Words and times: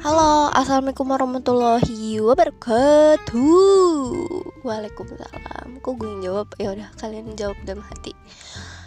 Halo, 0.00 0.48
assalamualaikum 0.56 1.12
warahmatullahi 1.12 2.24
wabarakatuh. 2.24 3.36
Waalaikumsalam. 4.64 5.76
Kok 5.84 5.92
gue 6.00 6.08
yang 6.08 6.22
jawab? 6.24 6.48
Ya 6.56 6.72
udah, 6.72 6.88
kalian 6.96 7.36
jawab 7.36 7.60
dalam 7.68 7.84
hati. 7.84 8.16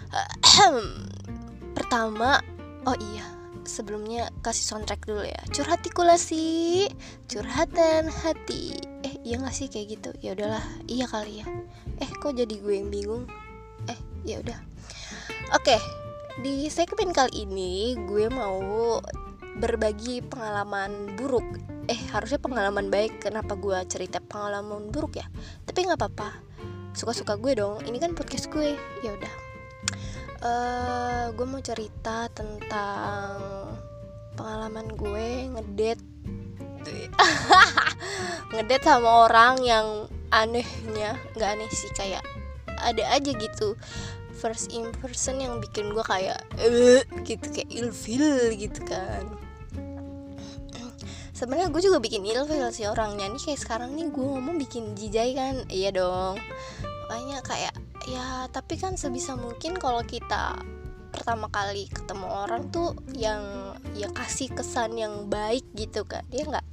Pertama, 1.78 2.42
oh 2.90 2.98
iya, 2.98 3.30
sebelumnya 3.62 4.34
kasih 4.42 4.74
soundtrack 4.74 5.06
dulu 5.06 5.22
ya. 5.22 5.38
Curhatikulasi, 5.54 6.90
curhatan 7.30 8.10
hati. 8.10 8.74
Eh, 9.06 9.14
iya 9.22 9.38
gak 9.38 9.54
sih 9.54 9.70
kayak 9.70 10.02
gitu? 10.02 10.18
Ya 10.18 10.34
udahlah, 10.34 10.66
iya 10.90 11.06
kali 11.06 11.46
ya. 11.46 11.48
Eh, 12.02 12.10
kok 12.10 12.34
jadi 12.34 12.58
gue 12.58 12.74
yang 12.74 12.90
bingung? 12.90 13.30
Eh, 13.86 14.00
ya 14.26 14.42
udah. 14.42 14.58
Oke, 15.54 15.78
di 16.42 16.74
segmen 16.74 17.14
kali 17.14 17.46
ini 17.46 17.94
gue 18.10 18.34
mau 18.34 18.98
berbagi 19.58 20.26
pengalaman 20.26 21.14
buruk. 21.14 21.46
Eh 21.86 22.00
harusnya 22.10 22.42
pengalaman 22.42 22.90
baik. 22.90 23.22
Kenapa 23.22 23.54
gue 23.54 23.78
cerita 23.86 24.18
pengalaman 24.24 24.90
buruk 24.90 25.20
ya? 25.22 25.28
Tapi 25.68 25.86
nggak 25.86 26.00
apa-apa. 26.00 26.30
Suka-suka 26.98 27.38
gue 27.38 27.54
dong. 27.58 27.82
Ini 27.86 27.98
kan 28.02 28.18
podcast 28.18 28.50
gue. 28.50 28.74
Ya 29.06 29.12
udah. 29.14 29.34
Uh, 30.44 31.26
gue 31.38 31.46
mau 31.48 31.62
cerita 31.64 32.28
tentang 32.36 33.40
pengalaman 34.36 34.92
gue 34.98 35.48
ngedet 35.56 36.00
ngedet 38.52 38.82
sama 38.84 39.30
orang 39.30 39.62
yang 39.62 39.88
anehnya. 40.34 41.16
Nggak 41.38 41.50
aneh 41.60 41.70
sih 41.72 41.92
kayak 41.94 42.26
ada 42.82 43.04
aja 43.14 43.32
gitu. 43.32 43.78
First 44.34 44.76
impression 44.76 45.40
yang 45.40 45.64
bikin 45.64 45.96
gue 45.96 46.04
kayak 46.04 46.42
uh, 46.60 47.00
gitu 47.24 47.48
kayak 47.48 47.72
ilfil 47.72 48.52
gitu 48.60 48.84
kan 48.84 49.43
sebenarnya 51.44 51.76
gue 51.76 51.84
juga 51.84 52.00
bikin 52.00 52.24
ilfil 52.24 52.72
sih 52.72 52.88
orangnya. 52.88 53.28
Nih 53.28 53.44
kayak 53.44 53.60
sekarang 53.60 54.00
nih 54.00 54.08
gue 54.08 54.24
ngomong 54.24 54.56
bikin 54.56 54.96
jijai 54.96 55.36
kan? 55.36 55.68
Iya 55.68 55.92
dong. 55.92 56.40
Makanya 57.12 57.44
kayak 57.44 57.76
ya 58.08 58.48
tapi 58.48 58.80
kan 58.80 58.96
sebisa 58.96 59.36
mungkin 59.36 59.76
kalau 59.76 60.00
kita 60.08 60.56
pertama 61.12 61.52
kali 61.52 61.92
ketemu 61.92 62.26
orang 62.26 62.72
tuh 62.72 62.96
yang 63.12 63.76
ya 63.94 64.08
kasih 64.16 64.56
kesan 64.56 64.98
yang 64.98 65.30
baik 65.30 65.62
gitu 65.78 66.10
kan 66.10 66.26
dia 66.34 66.42
nggak 66.42 66.66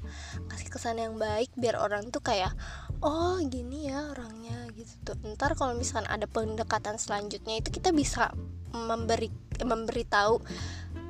kasih 0.48 0.68
kesan 0.72 0.96
yang 0.96 1.20
baik 1.20 1.52
biar 1.60 1.76
orang 1.76 2.08
tuh 2.08 2.24
kayak 2.24 2.56
oh 3.04 3.36
gini 3.44 3.90
ya 3.90 4.06
orangnya 4.14 4.70
gitu 4.78 4.94
tuh. 5.02 5.18
Ntar 5.34 5.58
kalau 5.58 5.74
misalkan 5.74 6.06
ada 6.06 6.30
pendekatan 6.30 6.96
selanjutnya 6.96 7.58
itu 7.58 7.74
kita 7.74 7.90
bisa 7.90 8.30
memberi 8.70 9.28
memberitahu 9.60 10.40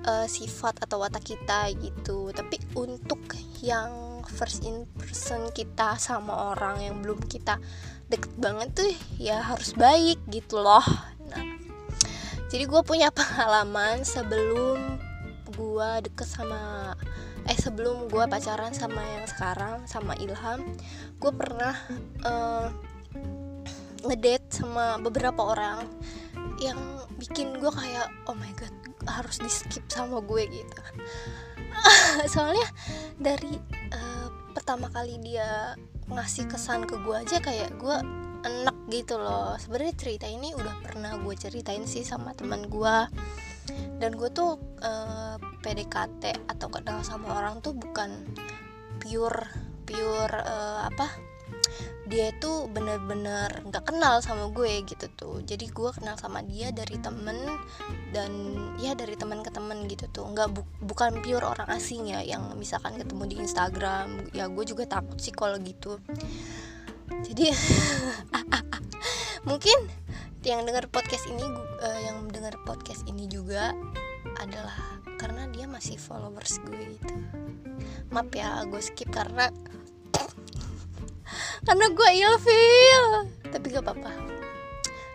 uh, 0.07 0.27
sifat 0.29 0.81
atau 0.85 1.03
watak 1.03 1.25
kita 1.25 1.73
gitu. 1.77 2.31
Tapi 2.33 2.57
untuk 2.77 3.21
yang 3.61 4.23
first 4.31 4.63
in 4.65 4.87
person 4.97 5.51
kita 5.53 5.99
sama 5.99 6.55
orang 6.55 6.81
yang 6.81 6.97
belum 7.03 7.21
kita 7.27 7.59
deket 8.11 8.33
banget 8.39 8.69
tuh 8.75 8.93
ya 9.19 9.43
harus 9.43 9.75
baik 9.75 10.19
gitu 10.31 10.61
loh. 10.61 10.85
Nah 11.31 11.45
jadi 12.51 12.67
gue 12.67 12.83
punya 12.83 13.09
pengalaman 13.17 14.03
sebelum 14.03 14.99
gue 15.51 15.91
deket 16.07 16.29
sama 16.29 16.95
eh 17.49 17.59
sebelum 17.59 18.07
gue 18.07 18.25
pacaran 18.31 18.71
sama 18.71 19.03
yang 19.03 19.27
sekarang 19.27 19.85
sama 19.87 20.15
Ilham. 20.19 20.63
Gue 21.19 21.33
pernah 21.35 21.75
uh, 22.27 22.69
ngedate 24.07 24.49
sama 24.51 24.97
beberapa 25.03 25.53
orang 25.53 25.85
yang 26.61 26.79
bikin 27.17 27.57
gue 27.61 27.73
kayak 27.73 28.09
oh 28.29 28.37
my 28.37 28.53
god 28.57 28.73
harus 29.11 29.43
di 29.43 29.51
skip 29.51 29.85
sama 29.91 30.23
gue 30.23 30.43
gitu. 30.47 30.83
Soalnya 32.35 32.69
dari 33.19 33.59
uh, 33.95 34.29
pertama 34.55 34.87
kali 34.91 35.19
dia 35.19 35.75
ngasih 36.11 36.51
kesan 36.51 36.87
ke 36.87 36.99
gue 37.03 37.17
aja 37.17 37.39
kayak 37.43 37.75
gue 37.79 37.97
enak 38.47 38.77
gitu 38.91 39.19
loh. 39.19 39.55
Sebenarnya 39.59 39.95
cerita 39.99 40.27
ini 40.27 40.55
udah 40.55 40.81
pernah 40.83 41.19
gue 41.19 41.35
ceritain 41.37 41.85
sih 41.85 42.03
sama 42.07 42.33
teman 42.35 42.67
gue. 42.67 42.97
Dan 44.01 44.17
gue 44.17 44.33
tuh 44.33 44.57
uh, 44.83 45.37
eh, 45.37 45.37
PDKT 45.61 46.49
atau 46.49 46.69
kenal 46.73 47.05
sama 47.05 47.39
orang 47.39 47.61
tuh 47.61 47.77
bukan 47.77 48.25
pure 48.99 49.47
pure 49.85 50.37
uh, 50.43 50.89
apa 50.89 51.30
dia 52.11 52.35
itu 52.35 52.67
bener-bener 52.75 53.63
nggak 53.71 53.87
kenal 53.87 54.19
sama 54.19 54.51
gue 54.51 54.83
gitu 54.83 55.07
tuh. 55.15 55.39
Jadi 55.47 55.71
gue 55.71 55.91
kenal 55.95 56.19
sama 56.19 56.43
dia 56.43 56.75
dari 56.75 56.99
temen 56.99 57.39
dan 58.11 58.31
ya 58.83 58.99
dari 58.99 59.15
teman 59.15 59.47
ke 59.47 59.55
temen 59.55 59.87
gitu 59.87 60.11
tuh. 60.11 60.27
Nggak 60.27 60.51
bu 60.51 60.67
bukan 60.83 61.23
pure 61.23 61.47
orang 61.47 61.71
asing 61.71 62.11
ya 62.11 62.27
yang 62.27 62.51
misalkan 62.59 62.99
ketemu 62.99 63.31
di 63.31 63.37
Instagram. 63.39 64.27
Ya 64.35 64.51
gue 64.51 64.65
juga 64.67 64.91
takut 64.91 65.23
sih 65.23 65.31
kalau 65.31 65.55
gitu. 65.63 66.03
Jadi 67.23 67.55
mungkin 69.49 69.79
yang 70.43 70.67
dengar 70.67 70.91
podcast 70.91 71.31
ini 71.31 71.47
uh, 71.79 72.01
yang 72.03 72.27
dengar 72.35 72.59
podcast 72.67 73.07
ini 73.07 73.31
juga 73.31 73.71
adalah 74.43 74.75
karena 75.15 75.47
dia 75.55 75.71
masih 75.71 75.95
followers 75.95 76.59
gue 76.67 76.99
gitu. 76.99 77.15
Maaf 78.11 78.35
ya 78.35 78.67
gue 78.67 78.83
skip 78.83 79.15
karena 79.15 79.47
karena 81.65 81.87
gue 81.93 82.09
ilfil. 82.25 83.05
Tapi 83.51 83.67
gak 83.73 83.85
apa-apa. 83.85 84.13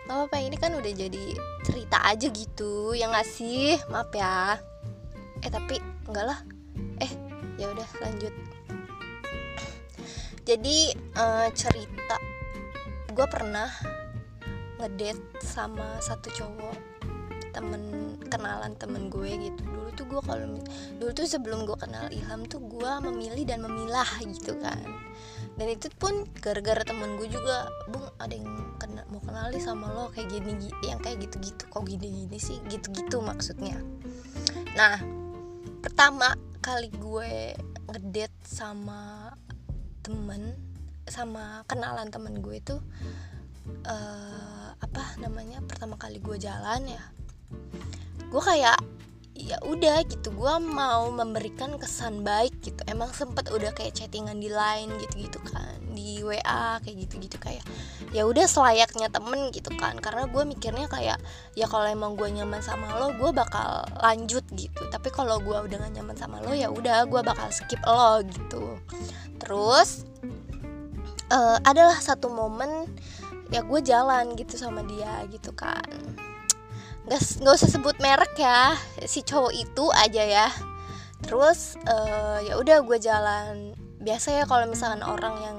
Gak 0.06 0.14
apa-apa 0.14 0.36
ini 0.38 0.56
kan 0.56 0.72
udah 0.76 0.92
jadi 0.92 1.24
cerita 1.66 1.98
aja 2.06 2.30
gitu 2.30 2.94
yang 2.94 3.10
ngasih 3.10 3.80
maaf 3.90 4.10
ya. 4.14 4.60
Eh 5.42 5.50
tapi 5.50 5.82
enggak 6.06 6.26
lah. 6.30 6.38
Eh 7.02 7.12
ya 7.58 7.72
udah 7.72 7.88
lanjut. 8.02 8.34
Jadi 10.46 10.94
uh, 11.18 11.50
cerita 11.50 12.16
gue 13.10 13.26
pernah 13.26 13.66
ngedate 14.78 15.42
sama 15.42 15.98
satu 15.98 16.30
cowok 16.30 16.76
temen 17.50 18.14
kenalan 18.30 18.78
temen 18.78 19.10
gue 19.10 19.50
gitu. 19.50 19.60
Dulu 19.66 19.90
tuh 19.96 20.06
gue 20.06 20.20
kalau 20.22 20.60
dulu 21.02 21.10
tuh 21.10 21.26
sebelum 21.26 21.66
gue 21.66 21.74
kenal 21.74 22.06
Ilham 22.14 22.46
tuh 22.46 22.62
gue 22.62 22.92
memilih 23.10 23.42
dan 23.42 23.66
memilah 23.66 24.06
gitu 24.22 24.54
kan 24.62 24.86
dan 25.56 25.66
itu 25.72 25.88
pun 25.96 26.28
gara-gara 26.44 26.84
temen 26.84 27.16
gue 27.16 27.32
juga 27.32 27.72
bung 27.88 28.04
ada 28.20 28.32
yang 28.36 28.76
kena, 28.76 29.08
mau 29.08 29.24
kenali 29.24 29.56
sama 29.56 29.88
lo 29.88 30.12
kayak 30.12 30.28
gini 30.28 30.68
yang 30.84 31.00
kayak 31.00 31.24
gitu-gitu 31.24 31.64
kok 31.72 31.84
gini-gini 31.88 32.36
sih? 32.36 32.60
Gitu-gitu 32.68 33.24
maksudnya. 33.24 33.80
Nah 34.76 35.00
pertama 35.80 36.36
kali 36.60 36.92
gue 36.92 37.56
ngedate 37.88 38.36
sama 38.44 39.32
temen 40.04 40.52
sama 41.06 41.62
kenalan 41.70 42.10
temen 42.10 42.42
gue 42.42 42.58
itu 42.58 42.76
uh, 43.86 44.70
apa 44.76 45.04
namanya 45.22 45.62
pertama 45.62 45.94
kali 45.94 46.18
gue 46.18 46.36
jalan 46.36 46.82
ya 46.90 47.02
gue 48.26 48.42
kayak 48.42 48.76
ya 49.36 49.60
udah 49.68 50.00
gitu 50.08 50.32
gue 50.32 50.54
mau 50.64 51.12
memberikan 51.12 51.76
kesan 51.76 52.24
baik 52.24 52.56
gitu. 52.64 52.80
Emang 52.88 53.12
sempet 53.12 53.52
udah 53.52 53.70
kayak 53.76 53.92
chattingan 53.92 54.40
di 54.40 54.48
line 54.48 54.90
gitu 54.96 55.28
gitu 55.28 55.38
kan 55.52 55.76
di 55.92 56.20
wa 56.24 56.80
kayak 56.80 56.96
gitu 57.08 57.14
gitu 57.20 57.36
kayak 57.40 57.64
ya 58.12 58.24
udah 58.24 58.48
selayaknya 58.48 59.12
temen 59.12 59.52
gitu 59.52 59.68
kan. 59.76 60.00
Karena 60.00 60.24
gue 60.26 60.42
mikirnya 60.48 60.88
kayak 60.88 61.20
ya 61.52 61.66
kalau 61.68 61.84
emang 61.84 62.16
gue 62.16 62.28
nyaman 62.32 62.64
sama 62.64 62.96
lo 62.96 63.12
gue 63.14 63.30
bakal 63.36 63.84
lanjut 64.00 64.44
gitu. 64.56 64.82
Tapi 64.88 65.08
kalau 65.12 65.36
gue 65.44 65.56
udah 65.56 65.76
gak 65.76 65.92
nyaman 65.92 66.16
sama 66.16 66.40
lo 66.40 66.56
ya 66.56 66.72
udah 66.72 67.04
gue 67.04 67.20
bakal 67.20 67.52
skip 67.52 67.80
lo 67.84 68.24
gitu. 68.24 68.80
Terus 69.36 70.08
uh, 71.30 71.60
adalah 71.62 72.00
satu 72.00 72.32
momen 72.32 72.88
ya 73.50 73.62
gue 73.62 73.80
jalan 73.82 74.34
gitu 74.34 74.58
sama 74.58 74.82
dia 74.82 75.22
gitu 75.30 75.54
kan 75.54 75.86
nggak 77.06 77.54
usah 77.54 77.70
sebut 77.70 77.96
merek 78.02 78.34
ya. 78.34 78.74
Si 79.06 79.22
cowok 79.22 79.54
itu 79.54 79.84
aja 79.94 80.22
ya. 80.26 80.48
Terus 81.22 81.78
uh, 81.86 82.42
ya 82.42 82.58
udah 82.58 82.82
gue 82.82 82.98
jalan. 82.98 83.72
Biasa 84.02 84.42
ya 84.42 84.44
kalau 84.44 84.66
misalkan 84.66 85.02
orang 85.06 85.34
yang 85.42 85.58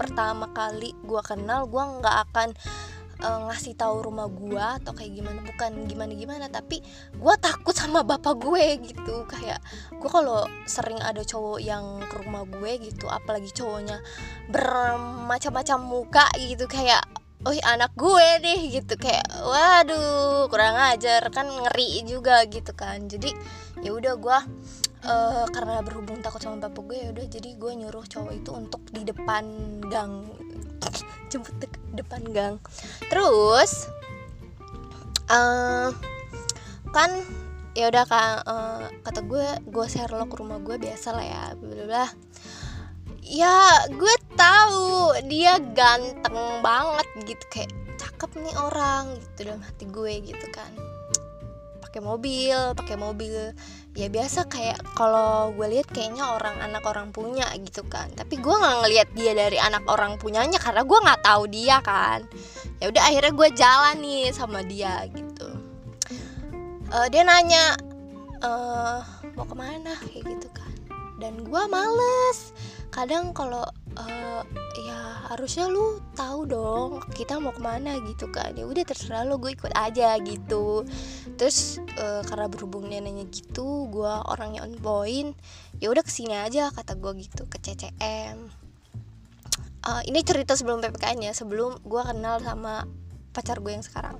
pertama 0.00 0.48
kali 0.56 0.96
gue 1.04 1.20
kenal 1.20 1.68
gue 1.68 1.80
nggak 1.80 2.16
akan 2.32 2.48
uh, 3.20 3.52
ngasih 3.52 3.76
tahu 3.76 4.00
rumah 4.08 4.32
gue 4.32 4.64
atau 4.80 4.96
kayak 4.96 5.20
gimana. 5.20 5.44
Bukan 5.44 5.84
gimana 5.84 6.12
gimana 6.16 6.46
tapi 6.48 6.80
gue 7.12 7.34
takut 7.44 7.76
sama 7.76 8.00
bapak 8.00 8.40
gue 8.40 8.80
gitu. 8.80 9.28
Kayak 9.28 9.60
gue 9.92 10.08
kalau 10.08 10.48
sering 10.64 10.98
ada 11.04 11.20
cowok 11.20 11.60
yang 11.60 12.00
ke 12.08 12.24
rumah 12.24 12.48
gue 12.48 12.88
gitu 12.88 13.04
apalagi 13.04 13.52
cowoknya 13.52 14.00
bermacam-macam 14.48 15.78
muka 15.84 16.24
gitu 16.40 16.64
kayak 16.64 17.04
oh 17.46 17.54
anak 17.64 17.92
gue 17.96 18.28
deh 18.44 18.60
gitu. 18.72 18.94
Kayak 18.96 19.26
waduh 19.44 20.46
kurang 20.52 20.76
ajar. 20.76 21.24
Kan 21.32 21.48
ngeri 21.48 22.04
juga 22.04 22.44
gitu 22.48 22.72
kan. 22.76 23.06
Jadi 23.06 23.32
ya 23.80 23.96
udah 23.96 24.14
gue 24.16 24.38
uh, 25.08 25.44
karena 25.48 25.80
berhubung 25.80 26.20
takut 26.20 26.40
sama 26.40 26.68
bapak 26.68 26.82
gue 26.84 26.96
ya 27.00 27.08
udah 27.12 27.26
jadi 27.28 27.50
gue 27.56 27.72
nyuruh 27.84 28.04
cowok 28.04 28.32
itu 28.36 28.50
untuk 28.52 28.82
di 28.92 29.02
depan 29.06 29.44
gang. 29.88 30.28
Jemput 31.30 31.54
de 31.60 31.66
depan 31.96 32.22
gang. 32.32 32.56
Terus 33.08 33.88
uh, 35.30 35.94
kan 36.90 37.10
ya 37.70 37.86
udah 37.86 38.04
kan 38.04 38.42
uh, 38.44 38.82
kata 39.06 39.22
gue 39.22 39.46
gue 39.70 39.86
share 39.86 40.10
lo 40.10 40.26
ke 40.26 40.36
rumah 40.42 40.58
gue 40.58 40.74
biasa 40.74 41.14
lah 41.14 41.22
ya 41.22 41.42
bla 41.54 42.10
ya 43.30 43.86
gue 43.86 44.14
tahu. 44.34 45.14
Dia 45.30 45.62
ganteng 45.72 46.58
banget 46.60 47.08
gitu. 47.22 47.44
Kayak 47.54 47.70
cakep 47.94 48.30
nih 48.42 48.54
orang 48.58 49.14
gitu 49.22 49.46
dalam 49.46 49.62
hati 49.62 49.86
gue 49.86 50.12
gitu 50.26 50.46
kan. 50.50 50.70
Pakai 51.78 52.02
mobil 52.02 52.58
pakai 52.74 52.96
mobil. 52.98 53.54
Ya 53.98 54.06
biasa 54.06 54.46
kayak 54.46 54.82
kalau 54.94 55.50
gue 55.54 55.66
lihat 55.66 55.90
kayaknya 55.90 56.22
orang 56.22 56.54
anak 56.62 56.82
orang 56.86 57.10
punya 57.10 57.46
gitu 57.58 57.86
kan. 57.86 58.10
Tapi 58.14 58.38
gue 58.38 58.54
nggak 58.54 58.76
ngelihat 58.82 59.08
dia 59.14 59.32
dari 59.34 59.58
anak 59.58 59.82
orang 59.86 60.18
punyanya 60.18 60.58
karena 60.58 60.82
gue 60.86 60.98
nggak 60.98 61.22
tahu 61.22 61.44
dia 61.50 61.78
kan. 61.82 62.26
Ya 62.82 62.90
udah 62.90 63.02
akhirnya 63.02 63.32
gue 63.34 63.48
jalan 63.54 63.96
nih 64.02 64.24
sama 64.30 64.62
dia 64.66 65.06
gitu. 65.10 65.48
Uh, 66.90 67.06
dia 67.10 67.22
nanya 67.22 67.78
uh, 68.42 69.02
mau 69.34 69.46
ke 69.46 69.54
mana? 69.58 69.94
Kayak 70.06 70.38
gitu 70.38 70.48
kan. 70.54 70.72
Dan 71.18 71.44
gue 71.44 71.62
males 71.68 72.54
kadang 72.90 73.30
kalau 73.30 73.62
uh, 73.94 74.42
ya 74.86 75.00
harusnya 75.30 75.70
lu 75.70 76.02
tahu 76.18 76.46
dong 76.46 76.90
kita 77.14 77.38
mau 77.38 77.54
ke 77.54 77.62
mana 77.62 77.96
gitu 78.04 78.30
kan. 78.34 78.54
Ya 78.58 78.66
udah 78.66 78.82
terserah 78.82 79.24
lo 79.24 79.38
gue 79.38 79.54
ikut 79.54 79.72
aja 79.74 80.18
gitu. 80.20 80.84
Terus 81.38 81.78
uh, 81.98 82.22
karena 82.26 82.50
berhubung 82.50 82.90
nanya 82.90 83.24
gitu 83.30 83.88
gue 83.88 84.14
orangnya 84.28 84.66
on 84.66 84.74
point 84.78 85.32
ya 85.80 85.88
udah 85.88 86.04
ke 86.04 86.12
sini 86.12 86.36
aja 86.36 86.68
kata 86.68 86.98
gue 87.00 87.24
gitu 87.24 87.48
ke 87.48 87.56
CCM 87.56 88.52
uh, 89.86 90.00
eh, 90.00 90.02
ini 90.12 90.20
cerita 90.20 90.52
sebelum 90.52 90.84
ppkn 90.84 91.24
ya 91.24 91.32
sebelum 91.32 91.80
gue 91.80 92.02
kenal 92.04 92.40
sama 92.42 92.84
pacar 93.30 93.62
gue 93.62 93.72
yang 93.72 93.84
sekarang. 93.86 94.18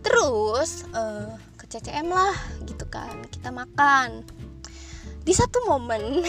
Terus 0.00 0.88
uh, 0.96 1.36
ke 1.60 1.68
CCM 1.68 2.08
lah 2.08 2.34
gitu 2.64 2.88
kan 2.88 3.22
kita 3.28 3.52
makan 3.52 4.24
di 5.28 5.36
satu 5.36 5.68
momen. 5.68 6.24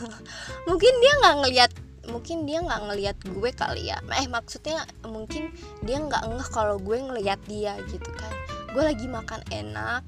Mungkin 0.68 0.92
dia 1.04 1.12
nggak 1.20 1.36
ngeliat 1.44 1.72
mungkin 2.08 2.48
dia 2.48 2.64
nggak 2.64 2.88
ngelihat 2.88 3.16
gue 3.20 3.50
kali 3.52 3.92
ya. 3.92 4.00
Eh 4.16 4.24
maksudnya 4.32 4.88
mungkin 5.04 5.52
dia 5.84 6.00
nggak 6.00 6.24
ngeh 6.32 6.48
kalau 6.48 6.80
gue 6.80 6.96
ngelihat 6.96 7.36
dia 7.44 7.76
gitu 7.92 8.08
kan. 8.16 8.32
Gue 8.72 8.80
lagi 8.80 9.04
makan 9.04 9.44
enak 9.52 10.00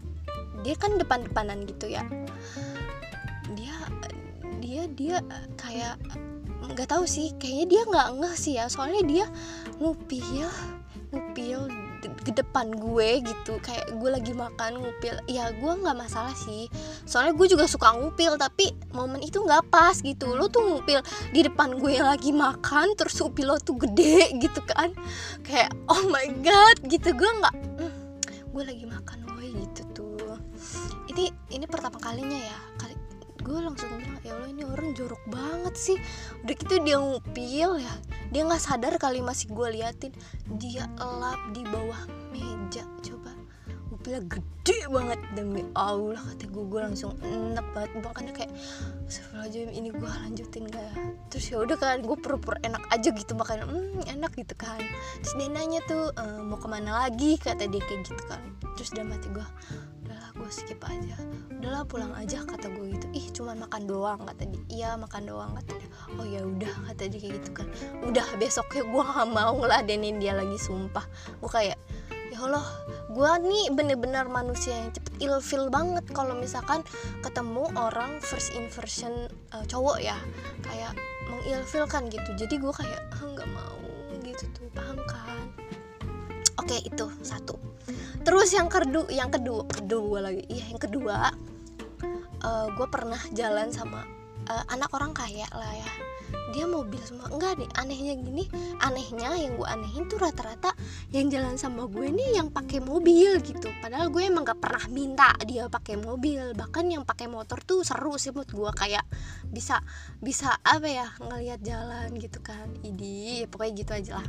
dia 0.64 0.72
kan 0.80 0.96
depan-depanan 0.96 1.68
gitu 1.68 1.92
ya. 1.92 2.00
Dia 3.52 3.76
dia 4.64 4.82
dia 4.88 5.16
kayak 5.60 6.00
nggak 6.72 6.88
tahu 6.88 7.04
sih 7.04 7.36
kayaknya 7.36 7.66
dia 7.68 7.82
nggak 7.92 8.08
ngeh 8.16 8.34
sih 8.40 8.56
ya. 8.56 8.64
Soalnya 8.72 9.04
dia 9.04 9.26
ngupil 9.76 10.48
ngupil 11.12 11.68
ke 12.00 12.32
depan 12.32 12.72
gue 12.72 13.20
gitu. 13.20 13.60
Kayak 13.60 13.92
gue 13.92 14.10
lagi 14.10 14.32
makan 14.32 14.80
ngupil. 14.80 15.20
Ya 15.28 15.52
gue 15.52 15.72
nggak 15.72 15.96
masalah 15.96 16.32
sih. 16.32 16.72
Soalnya 17.04 17.36
gue 17.36 17.46
juga 17.52 17.68
suka 17.68 17.92
ngupil 17.92 18.40
tapi 18.40 18.72
momen 18.96 19.20
itu 19.20 19.42
nggak 19.42 19.68
pas 19.68 19.96
gitu. 20.00 20.32
Lo 20.32 20.48
tuh 20.48 20.64
ngupil 20.64 21.04
di 21.36 21.40
depan 21.44 21.76
gue 21.76 22.00
lagi 22.00 22.32
makan 22.32 22.96
terus 22.96 23.20
ngupil 23.20 23.52
lo 23.52 23.56
tuh 23.60 23.76
gede 23.76 24.32
gitu 24.40 24.64
kan. 24.64 24.94
Kayak 25.44 25.76
oh 25.92 26.08
my 26.08 26.26
god 26.40 26.80
gitu. 26.88 27.12
Gue 27.12 27.28
nggak 27.28 27.54
mm, 27.54 27.92
gue 28.56 28.62
lagi 28.64 28.84
makan 28.88 29.18
gue 29.36 29.46
gitu 29.68 29.82
tuh. 29.92 30.34
Ini 31.10 31.28
ini 31.52 31.66
pertama 31.66 31.98
kalinya 31.98 32.38
ya 32.38 32.69
gue 33.40 33.58
langsung 33.58 33.88
bilang 33.96 34.20
ya 34.22 34.32
Allah 34.36 34.48
ini 34.52 34.62
orang 34.64 34.92
jorok 34.92 35.22
banget 35.28 35.74
sih. 35.76 35.98
Udah 36.44 36.54
gitu 36.54 36.74
dia 36.84 36.96
ngupil 37.00 37.70
ya. 37.80 37.94
Dia 38.30 38.42
nggak 38.46 38.62
sadar 38.62 38.94
kali 39.00 39.24
masih 39.24 39.50
gue 39.50 39.68
liatin. 39.80 40.12
Dia 40.60 40.86
elap 41.00 41.40
di 41.56 41.64
bawah 41.66 42.00
meja 42.30 42.84
coba. 43.02 43.32
Ngupilnya 43.90 44.22
gede 44.30 44.78
banget 44.86 45.20
demi 45.34 45.62
Allah 45.74 46.20
kata 46.20 46.44
gue. 46.46 46.64
Gue 46.68 46.80
langsung 46.84 47.16
enak 47.24 47.66
banget. 47.72 47.90
Makanya 48.04 48.32
kayak 48.36 48.52
sebelum 49.10 49.70
ini 49.72 49.88
gue 49.90 50.10
lanjutin 50.28 50.64
gak 50.70 50.94
terus 51.30 51.46
ya 51.50 51.62
udah 51.62 51.78
kan 51.78 52.02
gue 52.02 52.18
pura-pura 52.18 52.58
enak 52.66 52.82
aja 52.90 53.10
gitu 53.14 53.34
makanya 53.34 53.66
hmm, 53.66 54.06
enak 54.06 54.32
gitu 54.36 54.54
kan. 54.54 54.78
Terus 55.24 55.34
dia 55.38 55.48
nanya 55.50 55.80
tuh 55.88 56.14
e, 56.14 56.24
mau 56.42 56.58
ke 56.60 56.68
mana 56.70 57.06
lagi? 57.06 57.38
Kata 57.40 57.66
dia 57.66 57.82
kayak 57.82 58.06
gitu 58.06 58.22
kan. 58.28 58.42
Terus 58.78 58.90
mati 59.02 59.28
gue 59.30 59.40
gue 59.42 59.46
skip 60.50 60.82
aja. 60.84 61.16
Udahlah 61.50 61.86
pulang 61.86 62.12
aja 62.18 62.42
kata 62.42 62.68
gue 62.74 62.98
gitu. 62.98 63.06
Ih 63.14 63.26
cuman 63.30 63.62
makan 63.64 63.82
doang 63.86 64.20
kata 64.26 64.42
dia. 64.46 64.62
Iya 64.68 64.90
makan 64.98 65.22
doang 65.24 65.52
kata 65.56 65.72
dia. 65.78 65.88
Oh 66.18 66.26
ya 66.26 66.42
udah 66.42 66.74
kata 66.90 67.08
dia 67.08 67.18
kayak 67.22 67.34
gitu 67.40 67.50
kan. 67.54 67.66
Udah 68.04 68.26
besoknya 68.36 68.82
gue 68.84 69.02
gak 69.02 69.28
mau 69.30 69.52
ngeladenin 69.56 70.16
dia 70.18 70.34
lagi 70.34 70.58
sumpah. 70.58 71.06
Gue 71.38 71.50
kayak 71.50 71.78
ya 72.30 72.38
Allah 72.46 72.66
gue 73.10 73.32
nih 73.46 73.74
bener-bener 73.74 74.26
manusia 74.30 74.74
yang 74.78 74.94
cepet 74.94 75.14
ilfil 75.18 75.66
banget 75.66 76.06
kalau 76.14 76.38
misalkan 76.38 76.86
ketemu 77.26 77.66
orang 77.74 78.22
first 78.22 78.54
inversion 78.54 79.30
uh, 79.54 79.64
cowok 79.64 80.02
ya. 80.02 80.18
Kayak 80.66 80.98
mengilfilkan 81.30 82.10
gitu. 82.10 82.30
Jadi 82.34 82.54
gue 82.58 82.72
kayak 82.74 83.00
nggak 83.22 83.48
ah, 83.48 83.54
mau 83.54 83.78
gitu 84.22 84.44
tuh. 84.54 84.66
Paham 84.74 84.98
kan 85.06 85.20
oke 86.60 86.76
itu 86.84 87.06
satu. 87.24 87.56
Terus 88.20 88.52
yang 88.52 88.68
kedua 88.68 89.08
yang 89.08 89.32
kedua 89.32 89.64
kedua 89.64 90.28
lagi 90.28 90.44
iya 90.52 90.68
yang 90.68 90.80
kedua 90.80 91.32
uh, 92.44 92.48
eh, 92.48 92.66
gue 92.76 92.86
pernah 92.92 93.20
jalan 93.32 93.72
sama 93.72 94.04
uh, 94.48 94.64
anak 94.68 94.92
orang 94.92 95.16
kaya 95.16 95.48
lah 95.50 95.72
ya. 95.72 95.92
Dia 96.50 96.66
mobil 96.66 96.98
semua. 97.02 97.26
Enggak 97.30 97.58
nih 97.58 97.70
anehnya 97.78 98.14
gini 98.18 98.44
anehnya 98.82 99.34
yang 99.38 99.58
gue 99.58 99.66
anehin 99.66 100.06
tuh 100.06 100.18
rata-rata 100.18 100.74
yang 101.10 101.26
jalan 101.30 101.58
sama 101.58 101.86
gue 101.90 102.06
nih 102.10 102.38
yang 102.38 102.52
pakai 102.52 102.78
mobil 102.78 103.38
gitu. 103.42 103.70
Padahal 103.82 104.10
gue 104.10 104.22
emang 104.26 104.46
gak 104.46 104.62
pernah 104.62 104.84
minta 104.90 105.34
dia 105.42 105.66
pakai 105.66 105.98
mobil. 105.98 106.54
Bahkan 106.54 106.84
yang 106.86 107.02
pakai 107.02 107.26
motor 107.26 107.62
tuh 107.62 107.82
seru 107.82 108.14
sih 108.18 108.30
menurut 108.30 108.50
gue 108.50 108.70
kayak 108.78 109.02
bisa 109.50 109.82
bisa 110.22 110.54
apa 110.62 110.86
ya 110.86 111.06
ngelihat 111.18 111.62
jalan 111.62 112.14
gitu 112.18 112.38
kan. 112.42 112.70
Idi 112.82 113.46
pokoknya 113.50 113.72
gitu 113.74 113.92
aja 113.94 114.12
lah 114.22 114.28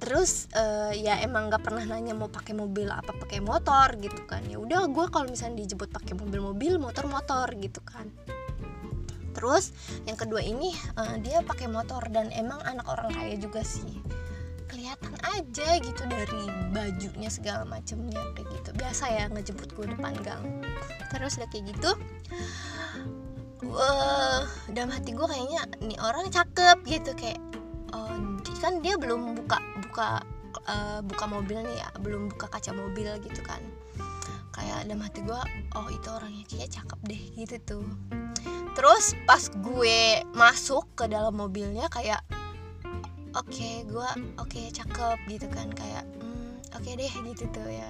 terus 0.00 0.48
uh, 0.56 0.90
ya 0.96 1.20
emang 1.20 1.52
nggak 1.52 1.60
pernah 1.60 1.84
nanya 1.84 2.16
mau 2.16 2.32
pakai 2.32 2.56
mobil 2.56 2.88
apa 2.88 3.12
pakai 3.12 3.44
motor 3.44 3.94
gitu 4.00 4.24
kan. 4.24 4.42
Ya 4.48 4.56
udah 4.56 4.88
gue 4.88 5.06
kalau 5.12 5.28
misalnya 5.28 5.62
dijemput 5.62 5.92
pakai 5.92 6.16
mobil-mobil 6.16 6.80
motor-motor 6.80 7.52
gitu 7.60 7.84
kan. 7.84 8.08
Terus 9.36 9.76
yang 10.08 10.16
kedua 10.18 10.40
ini 10.40 10.72
uh, 10.96 11.20
dia 11.20 11.44
pakai 11.44 11.68
motor 11.68 12.02
dan 12.10 12.32
emang 12.32 12.58
anak 12.64 12.88
orang 12.88 13.12
kaya 13.12 13.36
juga 13.36 13.60
sih. 13.60 14.00
Kelihatan 14.66 15.14
aja 15.36 15.68
gitu 15.82 16.02
dari 16.08 16.42
bajunya 16.72 17.28
segala 17.28 17.68
macemnya 17.68 18.24
kayak 18.32 18.48
gitu. 18.56 18.70
Biasa 18.74 19.04
ya 19.12 19.24
ngejemput 19.28 19.76
gue 19.76 19.86
depan 19.92 20.16
gang. 20.24 20.64
Terus 21.12 21.36
udah 21.38 21.48
kayak 21.52 21.76
gitu 21.76 21.92
uh, 23.68 24.42
dalam 24.72 24.90
hati 24.90 25.12
gue 25.14 25.26
kayaknya 25.26 25.60
nih 25.82 25.98
orang 26.00 26.26
cakep 26.32 26.78
gitu 26.86 27.10
kayak 27.18 27.38
uh, 27.92 28.18
kan 28.60 28.80
dia 28.84 28.96
belum 28.96 29.36
buka 29.36 29.58
buka 29.90 30.22
uh, 30.70 31.02
buka 31.02 31.24
mobil 31.26 31.58
nih 31.66 31.82
ya 31.82 31.88
belum 31.98 32.30
buka 32.30 32.46
kaca 32.46 32.70
mobil 32.70 33.10
gitu 33.26 33.42
kan. 33.42 33.58
Kayak 34.54 34.86
dalam 34.86 35.02
hati 35.02 35.20
gue 35.26 35.40
oh 35.74 35.88
itu 35.90 36.08
orangnya 36.10 36.44
kayak 36.46 36.70
cakep 36.70 37.00
deh 37.06 37.22
gitu 37.38 37.56
tuh. 37.66 37.86
Terus 38.78 39.18
pas 39.26 39.42
gue 39.50 40.22
masuk 40.30 40.86
ke 40.94 41.10
dalam 41.10 41.34
mobilnya 41.34 41.90
kayak 41.90 42.22
oke 43.34 43.50
okay, 43.50 43.82
gue 43.82 44.08
oke 44.38 44.46
okay, 44.46 44.70
cakep 44.70 45.18
gitu 45.26 45.46
kan. 45.50 45.70
Kayak 45.74 46.06
hmm, 46.18 46.62
oke 46.78 46.86
okay 46.86 46.94
deh 46.94 47.12
gitu 47.34 47.50
tuh 47.50 47.66
ya 47.66 47.86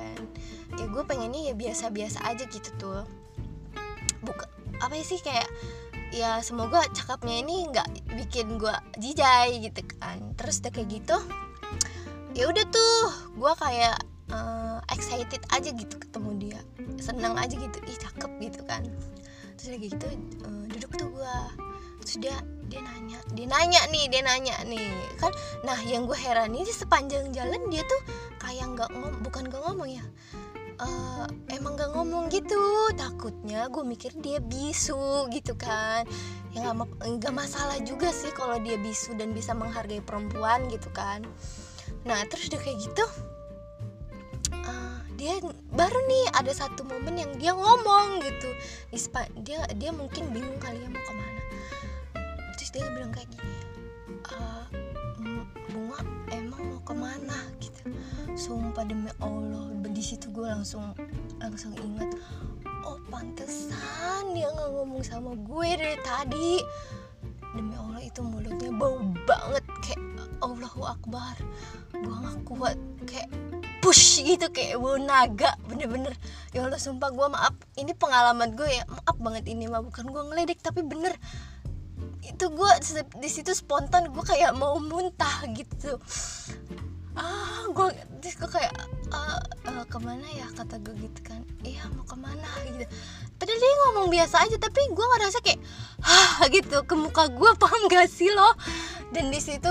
ya 0.80 0.86
gue 0.88 1.02
pengennya 1.04 1.52
ya 1.52 1.54
biasa-biasa 1.56 2.24
aja 2.24 2.48
gitu 2.48 2.70
tuh. 2.80 3.04
Buka 4.24 4.48
apa 4.80 4.96
sih 5.04 5.20
kayak 5.20 5.48
ya 6.10 6.40
semoga 6.40 6.82
cakepnya 6.96 7.44
ini 7.44 7.68
nggak 7.70 7.88
bikin 8.16 8.56
gue 8.56 8.74
jijai 9.00 9.60
gitu 9.64 9.80
kan. 10.00 10.36
Terus 10.36 10.64
udah 10.64 10.72
kayak 10.72 10.88
gitu 10.92 11.16
ya 12.34 12.46
udah 12.46 12.64
tuh 12.70 13.02
gue 13.34 13.52
kayak 13.58 13.96
uh, 14.30 14.78
excited 14.94 15.42
aja 15.50 15.70
gitu 15.74 15.94
ketemu 15.98 16.30
dia. 16.38 16.60
Senang 17.02 17.34
aja 17.34 17.54
gitu 17.54 17.78
ih 17.86 17.98
cakep 17.98 18.30
gitu 18.38 18.60
kan. 18.66 18.82
Terus 19.58 19.68
lagi 19.76 19.86
gitu 19.92 20.06
uh, 20.46 20.64
duduk 20.70 20.90
tuh 20.96 21.08
gue 21.10 21.36
dia 22.18 22.34
dia 22.66 22.80
nanya 22.82 23.22
dia 23.36 23.46
nanya 23.46 23.80
nih 23.90 24.04
dia 24.10 24.22
nanya 24.24 24.56
nih 24.66 24.90
kan. 25.18 25.34
Nah 25.66 25.78
yang 25.84 26.06
gue 26.06 26.16
heran 26.16 26.54
ini 26.54 26.70
sepanjang 26.70 27.34
jalan 27.34 27.60
dia 27.68 27.82
tuh 27.84 28.00
kayak 28.40 28.66
nggak 28.72 28.90
ngom 28.94 29.14
bukan 29.20 29.46
gak 29.52 29.62
ngomong 29.62 29.90
ya 30.00 30.04
uh, 30.80 31.28
emang 31.52 31.76
gak 31.76 31.92
ngomong 31.92 32.32
gitu. 32.32 32.88
Takutnya 32.96 33.68
gue 33.68 33.84
mikir 33.84 34.16
dia 34.18 34.40
bisu 34.40 35.28
gitu 35.30 35.54
kan. 35.58 36.08
Ya 36.50 36.74
nggak 36.74 37.30
masalah 37.30 37.78
juga 37.86 38.10
sih 38.10 38.34
kalau 38.34 38.58
dia 38.58 38.74
bisu 38.74 39.14
dan 39.14 39.30
bisa 39.30 39.54
menghargai 39.54 40.02
perempuan 40.02 40.66
gitu 40.66 40.90
kan 40.90 41.22
nah 42.06 42.20
terus 42.28 42.48
udah 42.48 42.60
kayak 42.60 42.78
gitu 42.80 43.04
uh, 44.56 44.98
dia 45.20 45.36
baru 45.72 45.98
nih 46.08 46.24
ada 46.32 46.52
satu 46.52 46.80
momen 46.88 47.20
yang 47.20 47.32
dia 47.36 47.52
ngomong 47.52 48.24
gitu. 48.24 48.48
Dia 49.44 49.68
dia 49.76 49.92
mungkin 49.92 50.32
bingung 50.32 50.56
kali 50.56 50.80
ya 50.80 50.88
mau 50.88 51.04
ke 51.04 51.12
mana. 51.12 51.42
Terus 52.56 52.70
dia 52.72 52.88
bilang 52.88 53.12
kayak 53.12 53.28
gini 53.28 53.56
uh, 54.32 54.64
bunga 55.68 56.00
emang 56.32 56.62
mau 56.72 56.80
ke 56.80 56.94
mana? 56.96 57.36
Gitu. 57.60 57.92
Sumpah 58.32 58.88
demi 58.88 59.12
allah 59.20 59.70
di 60.00 60.16
situ 60.16 60.32
gue 60.32 60.48
langsung 60.48 60.96
langsung 61.44 61.76
ingat 61.76 62.08
oh 62.88 62.96
pantesan 63.12 64.32
dia 64.32 64.48
nggak 64.48 64.70
ngomong 64.72 65.04
sama 65.04 65.36
gue 65.36 65.70
dari 65.76 65.98
tadi 66.00 66.56
demi 67.56 67.74
allah 67.74 68.02
itu 68.02 68.20
mulutnya 68.22 68.70
bau 68.70 68.98
banget 69.26 69.64
kayak 69.82 70.02
allahu 70.40 70.82
akbar. 70.86 71.36
Gue 71.92 72.14
nggak 72.14 72.38
kuat 72.48 72.78
kayak 73.04 73.28
push 73.84 74.24
gitu 74.24 74.48
kayak 74.52 74.80
bau 74.80 74.96
naga 74.96 75.56
bener-bener. 75.68 76.14
Ya 76.54 76.64
Allah 76.64 76.80
sumpah 76.80 77.12
gue 77.12 77.26
maaf. 77.28 77.54
Ini 77.76 77.92
pengalaman 77.96 78.56
gue 78.56 78.68
ya 78.68 78.84
maaf 78.88 79.16
banget 79.20 79.50
ini 79.52 79.68
mah. 79.68 79.84
Bukan 79.84 80.08
gue 80.08 80.22
ngeledek 80.32 80.60
tapi 80.64 80.80
bener. 80.84 81.12
Itu 82.24 82.52
gue 82.52 82.70
di 83.20 83.28
situ 83.28 83.52
spontan 83.52 84.12
gue 84.12 84.24
kayak 84.24 84.56
mau 84.56 84.80
muntah 84.80 85.44
gitu. 85.52 86.00
Ah 87.18 87.68
gue 87.68 87.88
gue 88.20 88.48
kayak 88.48 88.72
uh, 89.12 89.40
uh, 89.66 89.84
ke 89.86 89.98
mana 90.00 90.26
ya? 90.34 90.46
Kata 90.54 90.78
gue 90.80 90.94
gitu 90.98 91.20
kan. 91.26 91.42
Iya 91.62 91.86
mau 91.94 92.06
ke 92.06 92.16
mana? 92.16 92.48
Gitu. 92.66 92.86
Padahal 93.36 93.58
dia 93.58 93.72
ngomong 93.86 94.06
biasa 94.12 94.36
aja 94.46 94.56
tapi 94.56 94.80
gue 94.90 95.06
ngerasa 95.16 95.38
kayak 95.42 95.60
ah 96.02 96.46
gitu. 96.48 96.76
Ke 96.86 96.94
muka 96.94 97.28
gue 97.30 97.50
paham 97.62 97.82
gak 97.90 98.08
sih 98.08 98.30
lo? 98.30 98.50
Dan 99.10 99.34
di 99.34 99.40
situ 99.42 99.70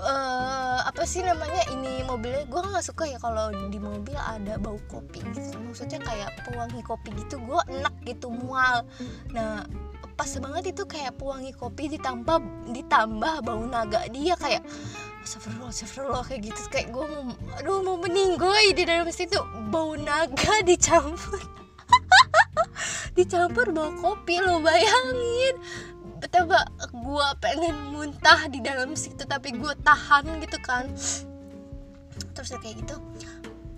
uh, 0.00 0.78
apa 0.84 1.02
sih 1.06 1.22
namanya 1.22 1.62
ini 1.72 2.02
mobilnya? 2.04 2.44
Gue 2.50 2.60
nggak 2.62 2.84
suka 2.84 3.06
ya 3.06 3.18
kalau 3.22 3.50
di 3.52 3.78
mobil 3.78 4.16
ada 4.16 4.58
bau 4.58 4.78
kopi 4.90 5.22
gitu. 5.34 5.56
Maksudnya 5.60 6.02
kayak 6.02 6.30
pewangi 6.48 6.82
kopi 6.82 7.14
gitu. 7.14 7.38
Gue 7.42 7.60
enak 7.70 7.94
gitu 8.04 8.28
mual. 8.28 8.84
Nah 9.30 9.64
pas 10.20 10.28
banget 10.36 10.76
itu 10.76 10.84
kayak 10.84 11.16
pewangi 11.16 11.56
kopi 11.56 11.88
ditambah 11.96 12.44
ditambah 12.76 13.34
bau 13.46 13.62
naga 13.64 14.04
dia. 14.12 14.36
Kayak 14.36 14.66
Astagfirullah, 15.20 15.68
astagfirullah 15.68 16.24
kayak 16.24 16.40
gitu. 16.48 16.60
Kayak 16.72 16.88
gue 16.96 17.04
mau 17.04 17.22
aduh 17.60 17.78
mau 17.84 17.96
meninggoy 18.00 18.72
di 18.72 18.88
dalam 18.88 19.08
situ 19.12 19.36
bau 19.68 19.92
naga 19.94 20.54
dicampur. 20.68 21.40
Dicampur 23.18 23.68
bau 23.74 23.92
kopi 24.00 24.40
lo 24.40 24.64
bayangin. 24.64 25.60
Betapa 26.20 26.64
gue 26.88 27.28
pengen 27.40 27.76
muntah 27.92 28.48
di 28.48 28.64
dalam 28.64 28.96
situ 28.96 29.20
tapi 29.28 29.52
gue 29.52 29.72
tahan 29.84 30.24
gitu 30.40 30.58
kan. 30.64 30.88
Terus 32.32 32.56
kayak 32.56 32.80
gitu 32.80 32.96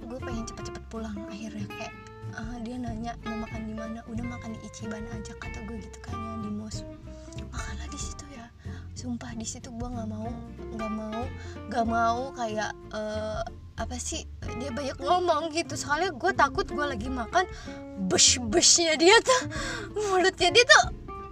gue 0.06 0.18
pengen 0.22 0.44
cepet-cepet 0.46 0.84
pulang 0.94 1.16
akhirnya. 1.26 1.66
Kayak 1.74 1.94
uh, 2.38 2.56
dia 2.62 2.76
nanya 2.78 3.12
mau 3.26 3.42
makan 3.42 3.62
di 3.66 3.74
mana. 3.74 3.98
Udah 4.06 4.24
makan 4.30 4.54
di 4.54 4.60
Ichiban 4.68 5.02
aja 5.10 5.34
kata 5.42 5.58
gue 5.66 5.80
gitu 5.80 5.98
kan 6.06 6.14
ya 6.14 6.34
di 6.46 6.50
mos 6.54 6.86
makanlah 7.50 7.88
di 7.88 7.98
situ 7.98 8.24
sumpah 9.02 9.34
di 9.34 9.42
situ 9.42 9.66
gue 9.74 9.88
nggak 9.90 10.06
mau 10.06 10.30
nggak 10.78 10.92
mau 10.94 11.22
nggak 11.66 11.86
mau 11.90 12.20
kayak 12.38 12.70
uh, 12.94 13.42
apa 13.74 13.98
sih 13.98 14.22
dia 14.62 14.70
banyak 14.70 14.94
ngomong 15.02 15.50
gitu. 15.50 15.74
Soalnya 15.74 16.14
gue 16.14 16.30
takut 16.38 16.62
gue 16.70 16.86
lagi 16.86 17.10
makan 17.10 17.42
bush 18.06 18.38
bushnya 18.38 18.94
dia 18.94 19.18
tuh 19.18 19.42
mulutnya 19.98 20.54
dia 20.54 20.62
tuh 20.62 20.84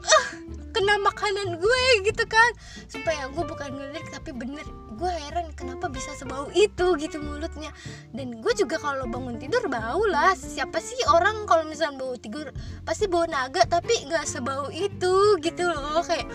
uh, 0.02 0.26
kena 0.74 0.98
makanan 0.98 1.62
gue 1.62 1.82
gitu 2.10 2.26
kan. 2.26 2.50
Supaya 2.90 3.30
gue 3.30 3.44
bukan 3.46 3.70
ngelirik 3.70 4.10
tapi 4.10 4.34
bener 4.34 4.66
gue 4.98 5.12
heran 5.30 5.48
kenapa 5.54 5.86
bisa 5.86 6.10
sebau 6.18 6.50
itu 6.50 6.98
gitu 6.98 7.22
mulutnya. 7.22 7.70
Dan 8.10 8.42
gue 8.42 8.52
juga 8.58 8.82
kalau 8.82 9.06
bangun 9.06 9.38
tidur 9.38 9.62
bau 9.70 10.02
lah. 10.10 10.34
Siapa 10.34 10.82
sih 10.82 10.98
orang 11.06 11.46
kalau 11.46 11.62
misalnya 11.70 12.02
bau 12.02 12.18
tidur 12.18 12.50
pasti 12.82 13.06
bau 13.06 13.30
naga 13.30 13.62
tapi 13.62 14.10
nggak 14.10 14.26
sebau 14.26 14.74
itu 14.74 15.38
gitu 15.38 15.70
loh. 15.70 16.02
Kayak 16.02 16.26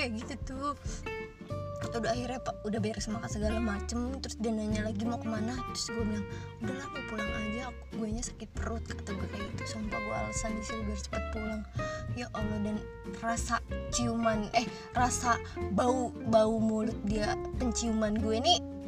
kayak 0.00 0.12
gitu 0.24 0.34
tuh. 0.48 0.72
Udah 1.80 2.12
akhirnya 2.12 2.40
pak 2.40 2.56
udah 2.64 2.80
beres 2.80 3.08
makan 3.12 3.28
segala 3.28 3.58
macem. 3.60 4.16
Terus 4.24 4.36
dia 4.40 4.52
nanya 4.52 4.88
lagi 4.88 5.04
mau 5.04 5.20
ke 5.20 5.28
mana 5.28 5.52
terus 5.72 5.92
gue 5.92 6.04
bilang 6.04 6.26
udahlah 6.64 6.88
mau 6.88 7.02
pulang 7.12 7.30
aja. 7.36 7.60
Aku 7.68 7.82
gue 8.00 8.08
nya 8.08 8.22
sakit 8.24 8.48
perut 8.56 8.84
kata 8.88 9.12
gue 9.12 9.28
kayak 9.28 9.44
gitu. 9.52 9.76
Sumpah 9.76 10.00
gue 10.00 10.16
alasan 10.24 10.56
di 10.56 10.64
sini 10.64 10.80
biar 10.88 11.00
cepet 11.04 11.24
pulang. 11.36 11.62
Ya 12.16 12.26
allah 12.32 12.58
dan 12.64 12.76
rasa 13.20 13.60
ciuman 13.92 14.48
eh 14.56 14.64
rasa 14.96 15.36
bau 15.76 16.08
bau 16.32 16.56
mulut 16.56 16.96
dia 17.04 17.36
penciuman 17.60 18.16
gue 18.16 18.40
ini 18.40 18.79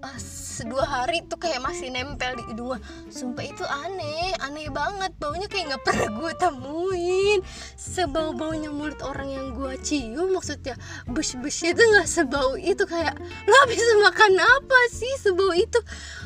pas 0.00 0.24
dua 0.64 0.84
hari 0.84 1.20
tuh 1.28 1.36
kayak 1.36 1.60
masih 1.60 1.92
nempel 1.92 2.32
di 2.40 2.44
hidung 2.48 2.80
sumpah 3.12 3.44
itu 3.44 3.64
aneh 3.64 4.32
aneh 4.40 4.72
banget. 4.72 5.12
Baunya 5.20 5.46
kayak 5.46 5.76
nggak 5.76 5.84
pernah 5.84 6.08
gue 6.08 6.32
temuin. 6.40 7.40
Sebau 7.76 8.32
baunya 8.32 8.72
mulut 8.72 8.98
orang 9.04 9.28
yang 9.28 9.46
gue 9.52 9.76
cium 9.84 10.32
maksudnya 10.32 10.74
bus 11.04 11.36
busnya 11.36 11.76
itu 11.76 11.82
nggak 11.84 12.08
sebau 12.08 12.56
itu. 12.56 12.82
Kayak 12.88 13.20
lo 13.44 13.58
bisa 13.68 13.92
makan 14.00 14.32
apa 14.40 14.78
sih 14.90 15.12
sebau 15.20 15.52
itu? 15.52 15.80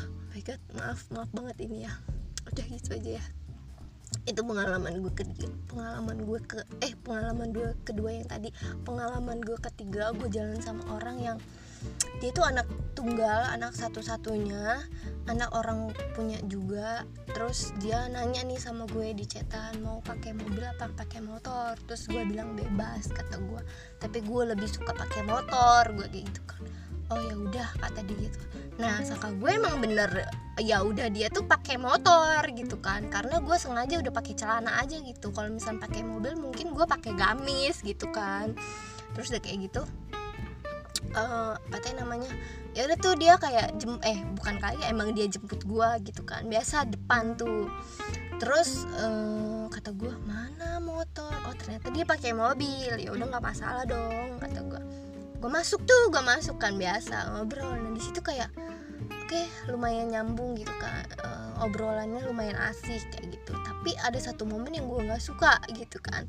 Oh 0.07 0.31
my 0.31 0.41
god 0.41 0.61
maaf 0.73 1.03
maaf 1.11 1.29
banget 1.35 1.67
ini 1.67 1.85
ya. 1.85 1.93
Udah 2.47 2.65
gitu 2.71 2.95
aja 2.95 3.11
ya. 3.19 3.25
Itu 4.25 4.41
pengalaman 4.47 5.03
gue 5.03 5.13
ketiga 5.13 5.51
pengalaman 5.67 6.17
gue 6.23 6.39
ke 6.47 6.59
eh 6.79 6.95
pengalaman 7.03 7.51
gue 7.51 7.75
kedua 7.83 8.15
yang 8.15 8.27
tadi. 8.27 8.49
Pengalaman 8.87 9.43
gue 9.43 9.57
ketiga 9.59 10.15
gue 10.15 10.31
jalan 10.31 10.63
sama 10.63 10.95
orang 10.95 11.19
yang 11.19 11.37
dia 12.23 12.31
itu 12.31 12.41
anak 12.41 12.65
tunggal 12.95 13.45
anak 13.51 13.75
satu-satunya. 13.75 14.81
Anak 15.25 15.51
orang 15.57 15.89
punya 16.13 16.37
juga. 16.45 17.03
Terus 17.33 17.73
dia 17.81 18.07
nanya 18.09 18.45
nih 18.45 18.61
sama 18.61 18.85
gue 18.89 19.11
di 19.13 19.25
cetan 19.25 19.81
mau 19.81 19.99
pakai 20.05 20.31
mobil 20.37 20.63
apa 20.63 20.89
pakai 20.93 21.19
motor? 21.21 21.75
Terus 21.89 22.07
gue 22.07 22.23
bilang 22.23 22.53
bebas 22.53 23.11
kata 23.11 23.41
gue. 23.41 23.61
Tapi 23.99 24.21
gue 24.21 24.41
lebih 24.53 24.69
suka 24.69 24.93
pakai 24.93 25.25
motor 25.25 25.91
gue 25.97 26.07
kayak 26.07 26.25
gitu 26.29 26.41
kan. 26.47 26.61
Oh 27.13 27.21
ya 27.21 27.35
udah 27.37 27.69
kata 27.77 28.01
dia 28.05 28.17
gitu. 28.29 28.37
Nah 28.81 29.01
sangka 29.05 29.29
gue 29.37 29.49
emang 29.53 29.77
bener 29.77 30.09
ya 30.57 30.81
udah 30.81 31.11
dia 31.11 31.27
tuh 31.29 31.45
pakai 31.45 31.77
motor 31.81 32.41
gitu 32.53 32.77
kan. 32.77 33.09
Karena 33.09 33.41
gue 33.41 33.57
sengaja 33.57 34.01
udah 34.01 34.13
pakai 34.13 34.33
celana 34.37 34.77
aja 34.77 34.97
gitu. 35.01 35.33
Kalau 35.33 35.49
misalnya 35.49 35.89
pakai 35.89 36.05
mobil 36.05 36.37
mungkin 36.37 36.73
gue 36.73 36.85
pakai 36.85 37.11
gamis 37.17 37.81
gitu 37.81 38.09
kan. 38.13 38.53
Terus 39.17 39.33
udah 39.33 39.41
kayak 39.41 39.57
gitu 39.69 39.81
uh, 41.13 41.53
apa 41.59 41.91
namanya 41.93 42.31
ya 42.75 42.89
udah 42.89 42.97
tuh 42.99 43.15
dia 43.15 43.39
kayak 43.39 43.77
jem 43.79 43.95
eh 44.03 44.19
bukan 44.35 44.59
kayak 44.59 44.87
emang 44.91 45.15
dia 45.15 45.29
jemput 45.29 45.63
gua 45.63 45.95
gitu 46.03 46.25
kan 46.25 46.47
biasa 46.49 46.89
depan 46.89 47.37
tuh. 47.37 47.69
Terus 48.35 48.83
uh, 48.99 49.71
kata 49.71 49.95
gua 49.95 50.15
mana 50.27 50.83
motor? 50.83 51.31
Oh 51.47 51.55
ternyata 51.55 51.87
dia 51.93 52.03
pakai 52.03 52.35
mobil. 52.35 52.99
Ya 52.99 53.09
udah 53.15 53.25
nggak 53.31 53.43
masalah 53.43 53.83
dong 53.87 54.41
kata 54.43 54.59
gua. 54.67 54.81
Gua 55.39 55.51
masuk 55.51 55.87
tuh 55.87 56.11
gua 56.11 56.23
masuk 56.25 56.59
kan 56.59 56.75
biasa 56.75 57.31
ngobrol. 57.35 57.71
Dan 57.71 57.95
di 57.95 58.01
situ 58.03 58.19
kayak 58.19 58.51
oke 58.51 59.31
okay, 59.31 59.47
lumayan 59.71 60.11
nyambung 60.11 60.59
gitu 60.59 60.73
kan 60.81 61.07
uh, 61.23 61.63
obrolannya 61.63 62.27
lumayan 62.27 62.59
asik 62.59 63.07
kayak 63.15 63.39
gitu. 63.39 63.55
Tapi 63.55 63.95
ada 64.03 64.19
satu 64.19 64.43
momen 64.43 64.75
yang 64.75 64.91
gua 64.91 64.99
nggak 65.05 65.23
suka 65.23 65.63
gitu 65.71 66.03
kan 66.03 66.27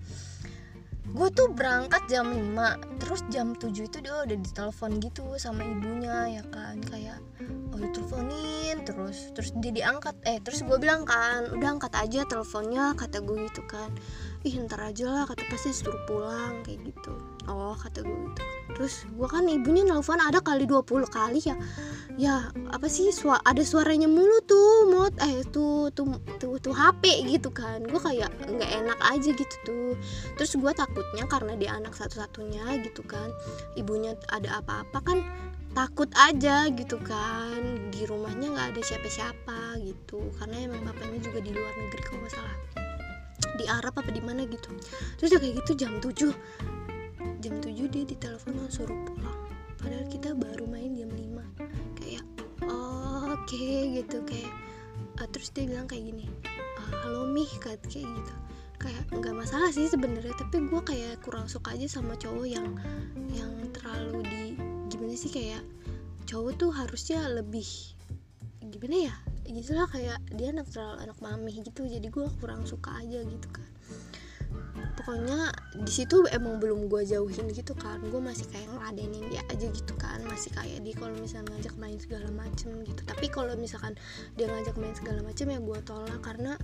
gue 1.17 1.29
tuh 1.33 1.49
berangkat 1.57 2.05
jam 2.13 2.29
5 2.29 3.01
terus 3.01 3.25
jam 3.33 3.57
7 3.57 3.73
itu 3.73 3.99
dia 4.05 4.21
udah 4.21 4.37
ditelepon 4.37 5.01
gitu 5.01 5.25
sama 5.41 5.65
ibunya 5.65 6.41
ya 6.41 6.45
kan? 6.53 6.77
Kayak 6.85 7.25
oh 7.73 7.81
diteleponin 7.81 8.85
terus 8.85 9.33
terus 9.33 9.57
dia 9.57 9.73
diangkat. 9.73 10.13
Eh 10.29 10.45
terus 10.45 10.61
gue 10.61 10.77
bilang 10.77 11.09
kan 11.09 11.49
udah 11.49 11.81
angkat 11.81 11.97
aja 11.97 12.29
teleponnya 12.29 12.93
kata 12.93 13.25
gue 13.25 13.49
gitu 13.49 13.65
kan 13.65 13.89
ih 14.47 14.63
ntar 14.63 14.79
aja 14.79 15.11
lah 15.11 15.25
kata 15.27 15.43
pasti 15.51 15.75
suruh 15.75 15.99
pulang 16.07 16.63
kayak 16.63 16.79
gitu. 16.87 17.11
Oh 17.51 17.75
kata 17.75 18.07
gue 18.07 18.15
gitu. 18.15 18.43
Terus 18.79 18.95
gue 19.11 19.27
kan 19.27 19.43
ibunya 19.51 19.83
nelfon 19.83 20.23
ada 20.23 20.39
kali 20.39 20.71
20 20.71 20.87
kali 21.11 21.43
ya. 21.43 21.59
Ya 22.15 22.55
apa 22.71 22.87
sih 22.87 23.11
suara 23.11 23.43
ada 23.43 23.67
suaranya 23.67 24.07
mulu 24.07 24.39
tuh 24.47 24.87
mot 24.87 25.11
eh 25.19 25.43
tuh 25.51 25.91
tuh 25.91 26.23
tuh, 26.39 26.63
tuh 26.63 26.71
HP 26.71 27.27
gitu 27.27 27.51
kan. 27.51 27.83
Gue 27.83 27.99
kayak 27.99 28.31
nggak 28.47 28.71
enak 28.87 28.99
aja 29.03 29.31
gitu 29.35 29.57
tuh. 29.67 29.93
Terus 30.39 30.55
gue 30.55 30.73
takutnya 30.79 31.27
karena 31.27 31.59
dia 31.59 31.75
anak 31.75 31.99
satu-satunya 31.99 32.87
gitu 32.87 33.03
kan 33.03 33.35
ibunya 33.75 34.15
ada 34.31 34.63
apa-apa 34.63 35.03
kan 35.03 35.19
takut 35.75 36.09
aja 36.15 36.71
gitu 36.71 37.03
kan. 37.03 37.91
Di 37.91 38.07
rumahnya 38.07 38.55
nggak 38.55 38.79
ada 38.79 38.81
siapa-siapa 38.87 39.83
gitu. 39.83 40.23
Karena 40.39 40.71
emang 40.71 40.87
bapaknya 40.87 41.19
juga 41.19 41.43
di 41.43 41.51
luar 41.51 41.75
negeri 41.75 42.03
kalau 42.07 42.23
nggak 42.23 42.35
salah 42.39 42.86
di 43.57 43.67
Arab 43.67 43.97
apa 43.97 44.11
di 44.13 44.23
mana 44.23 44.45
gitu. 44.47 44.71
Terus 45.21 45.35
udah 45.35 45.41
kayak 45.41 45.55
gitu 45.65 45.73
jam 45.75 45.93
7 45.99 46.31
jam 47.43 47.55
7 47.61 47.93
dia 47.93 48.05
ditelepon 48.05 48.69
suruh 48.69 48.97
pulang. 49.09 49.41
Padahal 49.81 50.07
kita 50.09 50.33
baru 50.37 50.65
main 50.69 50.97
jam 50.97 51.11
5 51.11 51.99
kayak 52.01 52.25
oh, 52.69 53.33
oke 53.33 53.45
okay, 53.49 54.01
gitu. 54.01 54.23
Kayak 54.25 54.53
uh, 55.21 55.29
terus 55.33 55.51
dia 55.53 55.65
bilang 55.67 55.89
kayak 55.89 56.13
gini 56.13 56.27
uh, 56.79 56.91
halo 57.05 57.29
mih 57.29 57.49
kayak 57.61 57.83
gitu. 57.89 58.35
Kayak 58.77 59.09
nggak 59.09 59.35
masalah 59.35 59.73
sih 59.73 59.89
sebenarnya 59.89 60.37
tapi 60.37 60.61
gue 60.61 60.83
kayak 60.85 61.25
kurang 61.25 61.49
suka 61.49 61.73
aja 61.73 61.89
sama 61.89 62.13
cowok 62.21 62.47
yang 62.47 62.77
yang 63.33 63.53
terlalu 63.73 64.21
di 64.29 64.43
gimana 64.93 65.17
sih 65.17 65.33
kayak 65.33 65.65
cowok 66.29 66.53
tuh 66.59 66.71
harusnya 66.75 67.25
lebih 67.31 67.67
gimana 68.67 69.11
ya 69.11 69.15
gitu 69.51 69.79
lah 69.79 69.87
kayak 69.89 70.19
dia 70.35 70.51
anak 70.51 70.67
terlalu 70.71 70.97
anak 71.07 71.19
mami 71.23 71.53
gitu 71.63 71.87
jadi 71.87 72.07
gue 72.07 72.27
kurang 72.43 72.67
suka 72.67 72.99
aja 72.99 73.23
gitu 73.23 73.49
kan. 73.51 73.67
Pokoknya 74.97 75.53
di 75.77 75.93
situ 75.93 76.25
emang 76.33 76.57
belum 76.57 76.89
gue 76.89 77.05
jauhin 77.05 77.53
gitu 77.53 77.77
kan 77.77 78.01
gue 78.01 78.19
masih 78.19 78.49
kayak 78.49 78.67
ngeladenin 78.73 79.29
dia 79.29 79.45
aja 79.53 79.69
gitu 79.69 79.95
kan 80.01 80.19
masih 80.25 80.51
kayak 80.57 80.81
di 80.83 80.97
kalau 80.97 81.13
misalnya 81.21 81.53
ngajak 81.57 81.75
main 81.77 81.97
segala 82.01 82.29
macem 82.33 82.73
gitu. 82.83 83.01
Tapi 83.05 83.27
kalau 83.29 83.53
misalkan 83.55 83.93
dia 84.35 84.49
ngajak 84.49 84.75
main 84.81 84.97
segala 84.97 85.21
macem 85.23 85.53
ya 85.53 85.61
gue 85.61 85.79
tolak 85.85 86.21
karena 86.25 86.57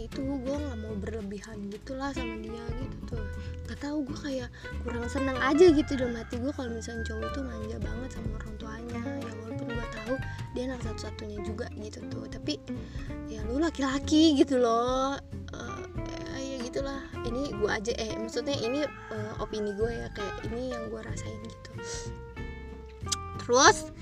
itu 0.00 0.20
gue 0.20 0.56
nggak 0.56 0.78
mau 0.80 0.94
berlebihan 0.96 1.56
gitulah 1.68 2.10
sama 2.16 2.40
dia 2.40 2.64
gitu 2.80 2.96
tuh. 3.14 3.24
Gak 3.68 3.78
tau 3.80 4.00
gue 4.00 4.18
kayak 4.18 4.48
kurang 4.82 5.06
seneng 5.08 5.36
aja 5.38 5.66
gitu 5.68 5.92
dalam 5.94 6.16
hati 6.16 6.40
gue 6.40 6.52
kalau 6.56 6.72
misalnya 6.72 7.04
cowok 7.04 7.28
itu 7.30 7.40
manja 7.44 7.78
banget 7.78 8.10
sama 8.16 8.28
orang 8.40 8.54
tuanya 8.58 9.00
ya 9.22 9.32
tahu 10.04 10.16
dia 10.52 10.68
anak 10.68 10.84
satu-satunya 10.84 11.40
juga 11.42 11.66
gitu 11.80 12.04
tuh. 12.12 12.28
Tapi 12.28 12.60
ya 13.26 13.40
lu 13.48 13.58
laki-laki 13.58 14.36
gitu 14.36 14.60
loh. 14.60 15.16
Uh, 15.50 15.84
gitulah. 16.74 17.06
Ini 17.22 17.54
gue 17.54 17.70
aja 17.70 17.92
eh 18.02 18.18
maksudnya 18.18 18.58
ini 18.58 18.82
uh, 19.14 19.38
opini 19.38 19.70
gue 19.78 19.94
ya 19.94 20.10
kayak 20.10 20.42
ini 20.50 20.74
yang 20.74 20.90
gue 20.90 20.98
rasain 21.06 21.38
gitu. 21.46 21.70
Terus 23.38 23.94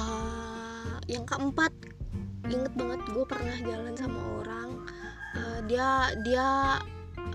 uh, 0.00 0.96
yang 1.04 1.28
keempat 1.28 1.68
inget 2.48 2.72
banget 2.72 3.04
gue 3.04 3.24
pernah 3.28 3.56
jalan 3.60 3.92
sama 4.00 4.20
orang. 4.40 4.70
Uh, 5.36 5.60
dia 5.68 6.16
dia 6.24 6.80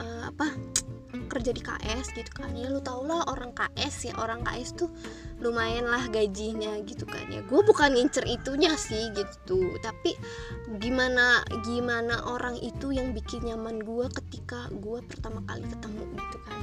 uh, 0.02 0.22
apa 0.34 0.50
kerja 1.32 1.52
di 1.56 1.62
KS 1.64 2.12
gitu 2.16 2.32
kan. 2.36 2.52
Ya 2.54 2.68
lu 2.68 2.84
tau 2.84 3.04
lah 3.08 3.26
orang 3.32 3.56
KS 3.56 4.12
ya 4.12 4.14
orang 4.20 4.44
KS 4.44 4.76
tuh 4.76 4.90
lumayan 5.40 5.88
lah 5.88 6.06
gajinya 6.12 6.76
gitu 6.84 7.08
kan. 7.08 7.28
Ya 7.32 7.42
gue 7.44 7.62
bukan 7.64 7.96
ngincer 7.96 8.28
itunya 8.28 8.76
sih 8.76 9.12
gitu. 9.16 9.76
Tapi 9.80 10.14
gimana 10.82 11.42
gimana 11.64 12.26
orang 12.28 12.60
itu 12.60 12.92
yang 12.92 13.16
bikin 13.16 13.48
nyaman 13.48 13.82
gue 13.82 14.06
ketika 14.22 14.68
gue 14.76 15.00
pertama 15.06 15.40
kali 15.48 15.64
ketemu 15.66 16.04
gitu 16.20 16.38
kan. 16.44 16.62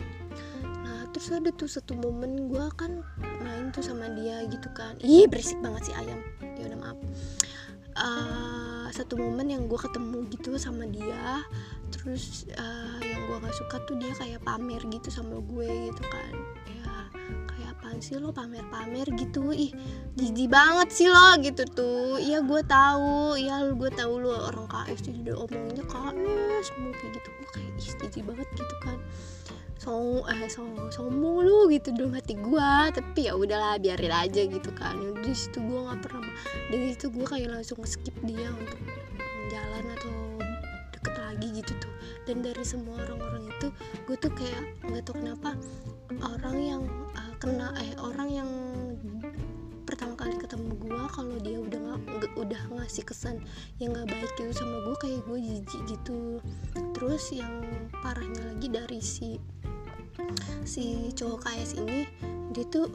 Nah 0.85 1.01
terus 1.11 1.29
ada 1.33 1.51
tuh 1.55 1.69
satu 1.69 1.97
momen 1.97 2.53
gue 2.53 2.67
kan 2.77 3.01
main 3.41 3.73
tuh 3.73 3.85
sama 3.85 4.09
dia 4.13 4.45
gitu 4.49 4.69
kan. 4.77 4.97
Ih 5.01 5.27
berisik 5.29 5.59
banget 5.65 5.93
sih 5.93 5.95
ayam. 5.97 6.21
Ya 6.41 6.69
udah 6.69 6.81
maaf. 6.81 6.99
Uh, 7.93 8.89
satu 8.89 9.21
momen 9.21 9.53
yang 9.53 9.69
gue 9.69 9.77
ketemu 9.77 10.25
gitu 10.33 10.57
sama 10.57 10.89
dia. 10.89 11.45
Terus 11.93 12.49
uh, 12.57 13.12
yang 13.23 13.31
gue 13.31 13.47
gak 13.47 13.55
suka 13.55 13.77
tuh 13.87 13.95
dia 14.03 14.11
kayak 14.19 14.43
pamer 14.43 14.83
gitu 14.91 15.09
sama 15.15 15.39
gue 15.39 15.71
gitu 15.95 16.03
kan. 16.11 16.35
Ya 16.67 16.91
kayak 17.47 17.79
apaan 17.79 17.99
sih 18.03 18.19
lo 18.19 18.35
pamer-pamer 18.35 19.07
gitu? 19.15 19.55
Ih 19.55 19.71
jijik 20.19 20.51
banget 20.51 20.91
sih 20.91 21.07
lo 21.07 21.39
gitu 21.39 21.63
tuh. 21.71 22.19
Iya 22.19 22.43
gue 22.43 22.61
tahu. 22.67 23.39
Iya 23.39 23.71
gue 23.71 23.91
tahu 23.95 24.13
lo 24.27 24.51
orang 24.51 24.67
KS 24.67 25.07
udah 25.23 25.37
omonginnya 25.39 25.87
KS 25.87 26.65
semua 26.67 26.93
kayak 26.99 27.13
gitu. 27.15 27.29
Gue 27.31 27.49
kayak 27.55 27.71
ih 27.79 27.93
jijik 28.03 28.23
banget 28.27 28.49
gitu 28.59 28.75
kan. 28.83 28.99
Song 29.79 30.23
eh 30.31 30.47
song 30.47 30.79
sombong 30.95 31.43
lu 31.43 31.67
gitu 31.71 31.91
dalam 31.95 32.15
hati 32.15 32.39
gue 32.39 32.71
tapi 32.95 33.27
ya 33.27 33.39
udahlah 33.39 33.79
biarin 33.79 34.11
aja 34.11 34.43
gitu 34.51 34.71
kan. 34.75 34.99
Di 34.99 35.31
situ 35.31 35.63
gue 35.63 35.79
nggak 35.79 36.11
pernah 36.11 36.27
dari 36.75 36.91
situ 36.91 37.07
gue 37.15 37.27
kayak 37.27 37.55
langsung 37.55 37.79
skip 37.87 38.15
dia 38.27 38.51
untuk 38.51 38.79
dan 42.27 42.43
dari 42.43 42.63
semua 42.63 42.99
orang-orang 43.03 43.51
itu 43.51 43.69
gue 44.07 44.17
tuh 44.19 44.33
kayak 44.35 44.63
nggak 44.87 45.03
tahu 45.07 45.17
kenapa 45.19 45.51
orang 46.23 46.57
yang 46.59 46.83
uh, 47.19 47.35
kena 47.43 47.75
eh 47.83 47.95
orang 47.99 48.29
yang 48.31 48.51
pertama 49.83 50.17
kali 50.17 50.35
ketemu 50.41 50.73
gue 50.81 51.03
kalau 51.13 51.37
dia 51.43 51.59
udah 51.61 51.81
nggak 52.01 52.33
udah 52.39 52.63
ngasih 52.81 53.05
kesan 53.05 53.37
yang 53.77 53.93
nggak 53.93 54.09
baik 54.09 54.31
gitu 54.41 54.51
sama 54.57 54.81
gue 54.89 54.97
kayak 55.05 55.21
gue 55.29 55.39
jijik 55.39 55.83
gitu. 55.85 56.41
Terus 56.97 57.25
yang 57.35 57.61
parahnya 58.01 58.41
lagi 58.51 58.69
dari 58.73 59.01
si 59.05 59.37
si 60.65 61.13
cowok 61.13 61.45
KS 61.45 61.71
ini 61.83 62.09
dia 62.57 62.65
tuh 62.69 62.89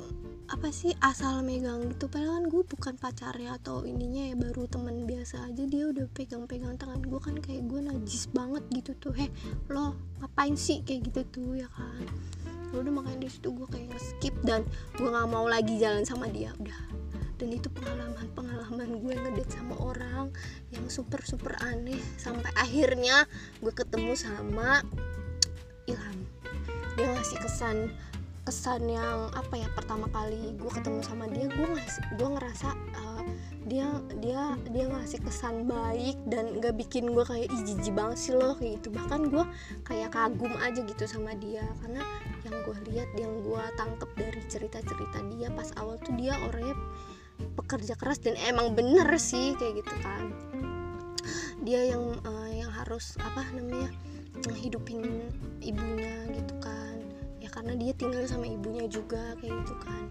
apa 0.48 0.72
sih 0.72 0.96
asal 1.04 1.44
megang 1.44 1.92
gitu. 1.92 2.08
Padahal 2.08 2.40
kan 2.40 2.46
gue 2.48 2.64
bukan 2.64 2.96
pacarnya 2.96 3.60
atau 3.60 3.84
ininya 3.84 4.32
ya 4.32 4.36
baru 4.40 4.64
teman 4.72 5.04
biasa 5.04 5.44
aja 5.52 5.64
dia 5.68 5.92
udah 5.92 6.08
pegang-pegang 6.16 6.80
tangan 6.80 7.04
gue 7.04 7.20
kan 7.20 7.36
kayak 7.36 7.68
gue 7.68 7.84
najis 7.84 8.32
banget 8.32 8.64
gitu 8.72 8.92
tuh. 8.96 9.14
Heh 9.16 9.28
lo 9.68 10.00
ngapain 10.24 10.56
sih? 10.56 10.80
Kayak 10.88 11.12
gitu 11.12 11.22
tuh 11.28 11.52
ya 11.60 11.68
kan. 11.76 12.08
Ya 12.72 12.76
udah 12.80 12.94
makanya 12.96 13.28
di 13.28 13.30
situ 13.32 13.52
gue 13.52 13.68
kayak 13.68 14.00
skip 14.00 14.36
dan 14.48 14.64
gue 14.96 15.08
nggak 15.08 15.28
mau 15.28 15.48
lagi 15.52 15.76
jalan 15.76 16.08
sama 16.08 16.32
dia. 16.32 16.56
Udah. 16.56 16.80
Dan 17.38 17.54
itu 17.54 17.68
pengalaman 17.70 18.28
pengalaman 18.34 18.90
gue 19.04 19.14
ngedate 19.14 19.52
sama 19.52 19.76
orang 19.84 20.32
yang 20.72 20.88
super 20.88 21.20
super 21.28 21.60
aneh. 21.60 22.00
Sampai 22.16 22.50
akhirnya 22.56 23.28
gue 23.60 23.74
ketemu 23.76 24.16
sama 24.16 24.80
Ilham. 25.92 26.18
Dia 26.96 27.14
ngasih 27.14 27.40
kesan 27.44 27.78
kesan 28.48 28.88
yang 28.88 29.28
apa 29.36 29.60
ya 29.60 29.68
pertama 29.76 30.08
kali 30.08 30.56
gue 30.56 30.72
ketemu 30.72 31.04
sama 31.04 31.28
dia 31.28 31.52
gue 31.52 31.68
ngasih 31.68 32.04
gue 32.16 32.30
ngerasa 32.32 32.70
uh, 32.96 33.24
dia 33.68 33.92
dia 34.24 34.56
dia 34.72 34.88
ngasih 34.88 35.20
kesan 35.20 35.68
baik 35.68 36.16
dan 36.32 36.56
gak 36.64 36.80
bikin 36.80 37.12
gue 37.12 37.28
kayak 37.28 37.52
ijiji 37.52 37.92
banget 37.92 38.16
sih 38.16 38.32
loh 38.32 38.56
kayak 38.56 38.80
gitu. 38.80 38.96
Bahkan 38.96 39.28
gue 39.28 39.44
kayak 39.84 40.16
kagum 40.16 40.56
aja 40.64 40.80
gitu 40.80 41.04
sama 41.04 41.36
dia 41.36 41.68
karena 41.84 42.00
yang 42.48 42.56
gue 42.64 42.78
lihat 42.88 43.10
yang 43.20 43.36
gue 43.44 43.64
tangkep 43.76 44.10
dari 44.16 44.42
cerita 44.48 44.80
cerita 44.80 45.20
dia 45.36 45.52
pas 45.52 45.68
awal 45.76 46.00
tuh 46.00 46.16
dia 46.16 46.40
orangnya 46.48 46.80
pekerja 47.60 48.00
keras 48.00 48.24
dan 48.24 48.40
emang 48.48 48.72
bener 48.72 49.12
sih 49.20 49.60
kayak 49.60 49.84
gitu 49.84 49.96
kan. 50.00 50.32
Dia 51.68 51.92
yang 51.92 52.16
uh, 52.24 52.48
yang 52.56 52.72
harus 52.72 53.20
apa 53.20 53.44
namanya 53.52 53.92
hidupin 54.56 55.04
ibunya 55.60 56.16
gitu 56.32 56.56
kan 56.64 56.87
karena 57.58 57.74
dia 57.74 57.90
tinggal 57.98 58.22
sama 58.30 58.46
ibunya 58.46 58.86
juga 58.86 59.34
kayak 59.42 59.50
gitu 59.66 59.76
kan. 59.82 60.04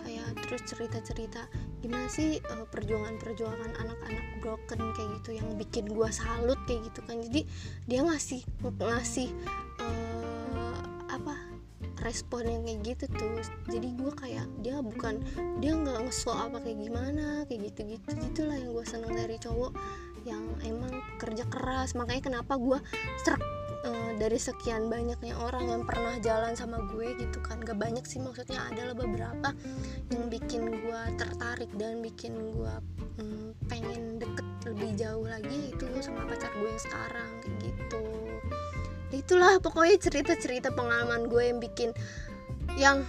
Kayak 0.00 0.28
terus 0.48 0.62
cerita-cerita 0.64 1.44
gimana 1.84 2.08
sih 2.08 2.40
uh, 2.40 2.64
perjuangan-perjuangan 2.72 3.76
anak-anak 3.76 4.26
broken? 4.40 4.80
kayak 4.96 5.20
gitu 5.20 5.36
yang 5.36 5.48
bikin 5.60 5.92
gua 5.92 6.08
salut 6.08 6.56
kayak 6.64 6.88
gitu 6.88 7.04
kan. 7.04 7.20
Jadi 7.20 7.44
dia 7.84 8.00
ngasih 8.00 8.40
ngasih 8.64 9.28
uh, 9.84 10.76
apa 11.12 11.36
respon 12.00 12.48
yang 12.48 12.64
kayak 12.64 12.80
gitu 12.96 13.04
tuh. 13.12 13.44
Jadi 13.68 13.92
gue 13.92 14.12
kayak 14.16 14.46
dia 14.64 14.80
bukan 14.80 15.20
dia 15.60 15.76
nggak 15.76 16.08
ngeso 16.08 16.32
apa 16.32 16.64
kayak 16.64 16.80
gimana 16.80 17.44
kayak 17.44 17.72
gitu 17.72 17.92
gitu 17.92 18.08
gitulah 18.16 18.56
yang 18.56 18.72
gue 18.72 18.84
seneng 18.88 19.12
dari 19.12 19.36
cowok 19.36 19.72
yang 20.24 20.44
emang 20.64 21.04
kerja 21.20 21.44
keras. 21.52 21.92
Makanya 21.92 22.22
kenapa 22.24 22.56
gue 22.56 22.78
serak 23.20 23.55
dari 24.16 24.40
sekian 24.40 24.88
banyaknya 24.88 25.36
orang 25.36 25.68
yang 25.68 25.82
pernah 25.84 26.16
jalan 26.24 26.56
sama 26.56 26.80
gue 26.92 27.16
gitu 27.20 27.38
kan. 27.44 27.60
Gak 27.60 27.76
banyak 27.76 28.04
sih 28.08 28.20
maksudnya 28.20 28.64
adalah 28.72 28.96
beberapa 28.96 29.52
yang 30.12 30.26
bikin 30.32 30.72
gue 30.72 31.00
tertarik 31.20 31.70
dan 31.76 32.00
bikin 32.00 32.32
gue 32.56 32.74
um, 33.20 33.52
pengen 33.68 34.20
deket 34.20 34.46
lebih 34.66 34.90
jauh 34.98 35.26
lagi 35.28 35.70
itu 35.70 35.84
sama 36.00 36.26
pacar 36.26 36.50
gue 36.56 36.68
yang 36.68 36.82
sekarang 36.82 37.30
kayak 37.44 37.56
gitu. 37.62 38.04
Itulah 39.14 39.62
pokoknya 39.62 39.96
cerita-cerita 40.00 40.74
pengalaman 40.74 41.30
gue 41.30 41.42
yang 41.46 41.60
bikin 41.62 41.94
yang 42.76 43.06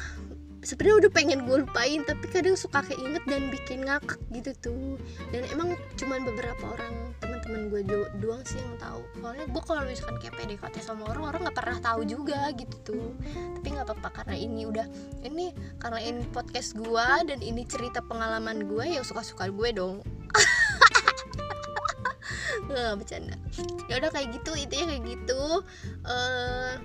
sebenarnya 0.62 1.08
udah 1.08 1.12
pengen 1.16 1.40
gue 1.48 1.64
lupain 1.64 2.04
tapi 2.04 2.26
kadang 2.28 2.60
suka 2.60 2.84
keinget 2.86 3.24
dan 3.26 3.48
bikin 3.50 3.88
ngakak 3.88 4.20
gitu 4.36 4.52
tuh. 4.60 4.96
Dan 5.32 5.48
emang 5.56 5.74
cuman 5.96 6.28
beberapa 6.28 6.78
orang 6.78 7.16
teman-teman 7.48 7.72
gue 7.72 7.82
do 7.88 8.00
doang 8.20 8.44
sih 8.44 8.60
yang 8.60 8.76
tahu. 8.76 9.00
Soalnya 9.24 9.48
gue 9.48 9.64
kalau 9.64 9.88
misalkan 9.88 10.20
kayak 10.20 10.36
PDKT 10.36 10.84
sama 10.84 11.08
orang 11.08 11.32
orang 11.32 11.48
nggak 11.48 11.56
pernah 11.56 11.80
tahu 11.80 12.04
juga 12.04 12.52
gitu 12.52 12.76
tuh. 12.84 13.16
Tapi 13.56 13.68
nggak 13.72 13.88
apa-apa 13.88 14.10
karena 14.12 14.36
ini 14.36 14.68
udah 14.68 14.84
ini 15.24 15.56
karena 15.80 16.04
ini 16.04 16.28
podcast 16.36 16.76
gue 16.76 17.08
dan 17.24 17.40
ini 17.40 17.64
cerita 17.64 18.04
pengalaman 18.04 18.68
gue 18.68 19.00
ya 19.00 19.02
suka-suka 19.02 19.48
gue 19.48 19.70
dong. 19.72 20.04
Nggak 22.68 23.00
bercanda. 23.00 23.40
Ya 23.88 24.04
udah 24.04 24.12
kayak 24.12 24.28
gitu 24.36 24.52
intinya 24.60 24.92
kayak 24.92 25.04
gitu. 25.08 25.64
Uh, 26.04 26.76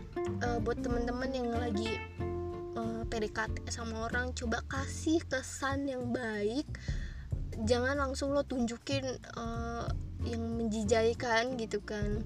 uh, 0.47 0.59
buat 0.63 0.79
temen-temen 0.79 1.31
yang 1.35 1.51
lagi 1.51 1.99
uh, 2.79 3.03
eh, 3.03 3.05
PDKT 3.11 3.67
sama 3.67 4.07
orang 4.07 4.31
coba 4.31 4.63
kasih 4.71 5.19
kesan 5.27 5.91
yang 5.91 6.15
baik. 6.15 6.71
Jangan 7.67 7.99
langsung 7.99 8.31
lo 8.31 8.47
tunjukin 8.47 9.03
uh, 9.35 9.91
yang 10.27 10.43
menjijaikan 10.59 11.57
gitu 11.59 11.83
kan. 11.83 12.23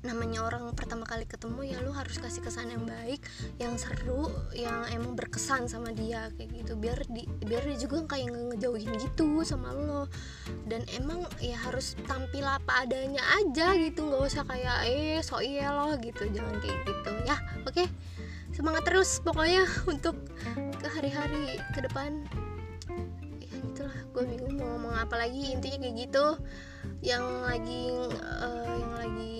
Namanya 0.00 0.48
orang 0.48 0.72
pertama 0.72 1.04
kali 1.04 1.28
ketemu 1.28 1.60
ya 1.60 1.76
lu 1.84 1.92
harus 1.92 2.16
kasih 2.16 2.40
kesan 2.40 2.72
yang 2.72 2.88
baik 2.88 3.20
yang 3.60 3.76
seru 3.76 4.32
yang 4.56 4.88
emang 4.88 5.12
berkesan 5.12 5.68
sama 5.68 5.92
dia 5.92 6.32
kayak 6.40 6.64
gitu. 6.64 6.72
Biar 6.80 7.04
di 7.12 7.28
biar 7.44 7.60
dia 7.68 7.76
juga 7.76 8.16
kayak 8.16 8.56
ngejauhin 8.56 8.96
gitu 8.96 9.44
sama 9.44 9.76
lo. 9.76 10.08
Dan 10.64 10.88
emang 10.96 11.28
ya 11.44 11.60
harus 11.60 12.00
tampil 12.08 12.48
apa 12.48 12.88
adanya 12.88 13.20
aja 13.44 13.76
gitu 13.76 14.08
nggak 14.08 14.24
usah 14.24 14.44
kayak 14.48 14.88
eh 14.88 15.20
so 15.20 15.44
iya 15.44 15.68
lo 15.68 15.92
gitu. 16.00 16.24
Jangan 16.32 16.56
kayak 16.64 16.78
gitu. 16.88 17.10
Ya 17.28 17.36
oke. 17.68 17.84
Okay? 17.84 17.88
semangat 18.60 18.82
terus 18.86 19.22
pokoknya 19.22 19.64
untuk 19.92 20.16
ke 20.80 20.88
hari-hari 20.92 21.56
ke 21.72 21.80
depan 21.80 22.26
gue 24.10 24.24
bingung 24.26 24.58
mau 24.58 24.76
ngomong 24.76 24.94
apa 24.94 25.14
lagi 25.16 25.54
intinya 25.54 25.78
kayak 25.82 25.96
gitu. 26.06 26.26
Yang 27.00 27.24
lagi 27.44 27.84
uh, 28.20 28.74
yang 28.76 28.92
lagi 28.96 29.36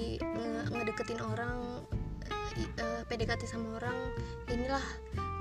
ngedeketin 0.70 1.20
orang 1.20 1.85
uh, 2.80 3.02
PDKT 3.09 3.46
sama 3.48 3.80
orang 3.80 3.96
inilah 4.48 4.83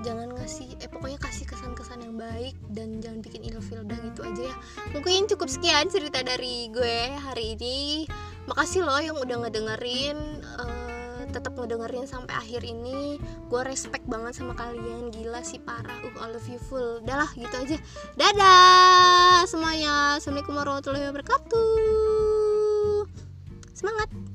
jangan 0.00 0.32
ngasih 0.32 0.80
eh 0.80 0.88
pokoknya 0.88 1.20
kasih 1.20 1.44
kesan-kesan 1.44 2.00
yang 2.00 2.16
baik 2.16 2.56
dan 2.72 3.04
jangan 3.04 3.20
bikin 3.20 3.44
ilfil 3.44 3.84
dah 3.84 3.98
gitu 4.00 4.20
aja 4.24 4.42
ya. 4.48 4.56
Mungkin 4.96 5.28
cukup 5.28 5.48
sekian 5.52 5.92
cerita 5.92 6.24
dari 6.24 6.72
gue 6.72 6.98
hari 7.20 7.56
ini. 7.56 8.08
Makasih 8.48 8.82
loh 8.82 8.98
yang 8.98 9.16
udah 9.20 9.46
ngedengerin 9.46 10.40
uh, 10.56 10.79
tetap 11.30 11.54
ngedengerin 11.56 12.06
sampai 12.06 12.34
akhir 12.36 12.62
ini. 12.66 13.16
Gue 13.48 13.62
respect 13.66 14.04
banget 14.10 14.36
sama 14.38 14.52
kalian. 14.58 15.14
Gila 15.14 15.40
sih 15.46 15.62
parah. 15.62 15.98
Uh 16.02 16.14
all 16.20 16.34
love 16.34 16.46
you 16.50 16.60
full. 16.60 17.00
Dah 17.06 17.24
lah 17.26 17.30
gitu 17.34 17.54
aja. 17.54 17.76
Dadah 18.18 19.46
semuanya. 19.46 20.18
Assalamualaikum 20.18 20.54
warahmatullahi 20.58 21.08
wabarakatuh. 21.08 23.06
Semangat. 23.72 24.29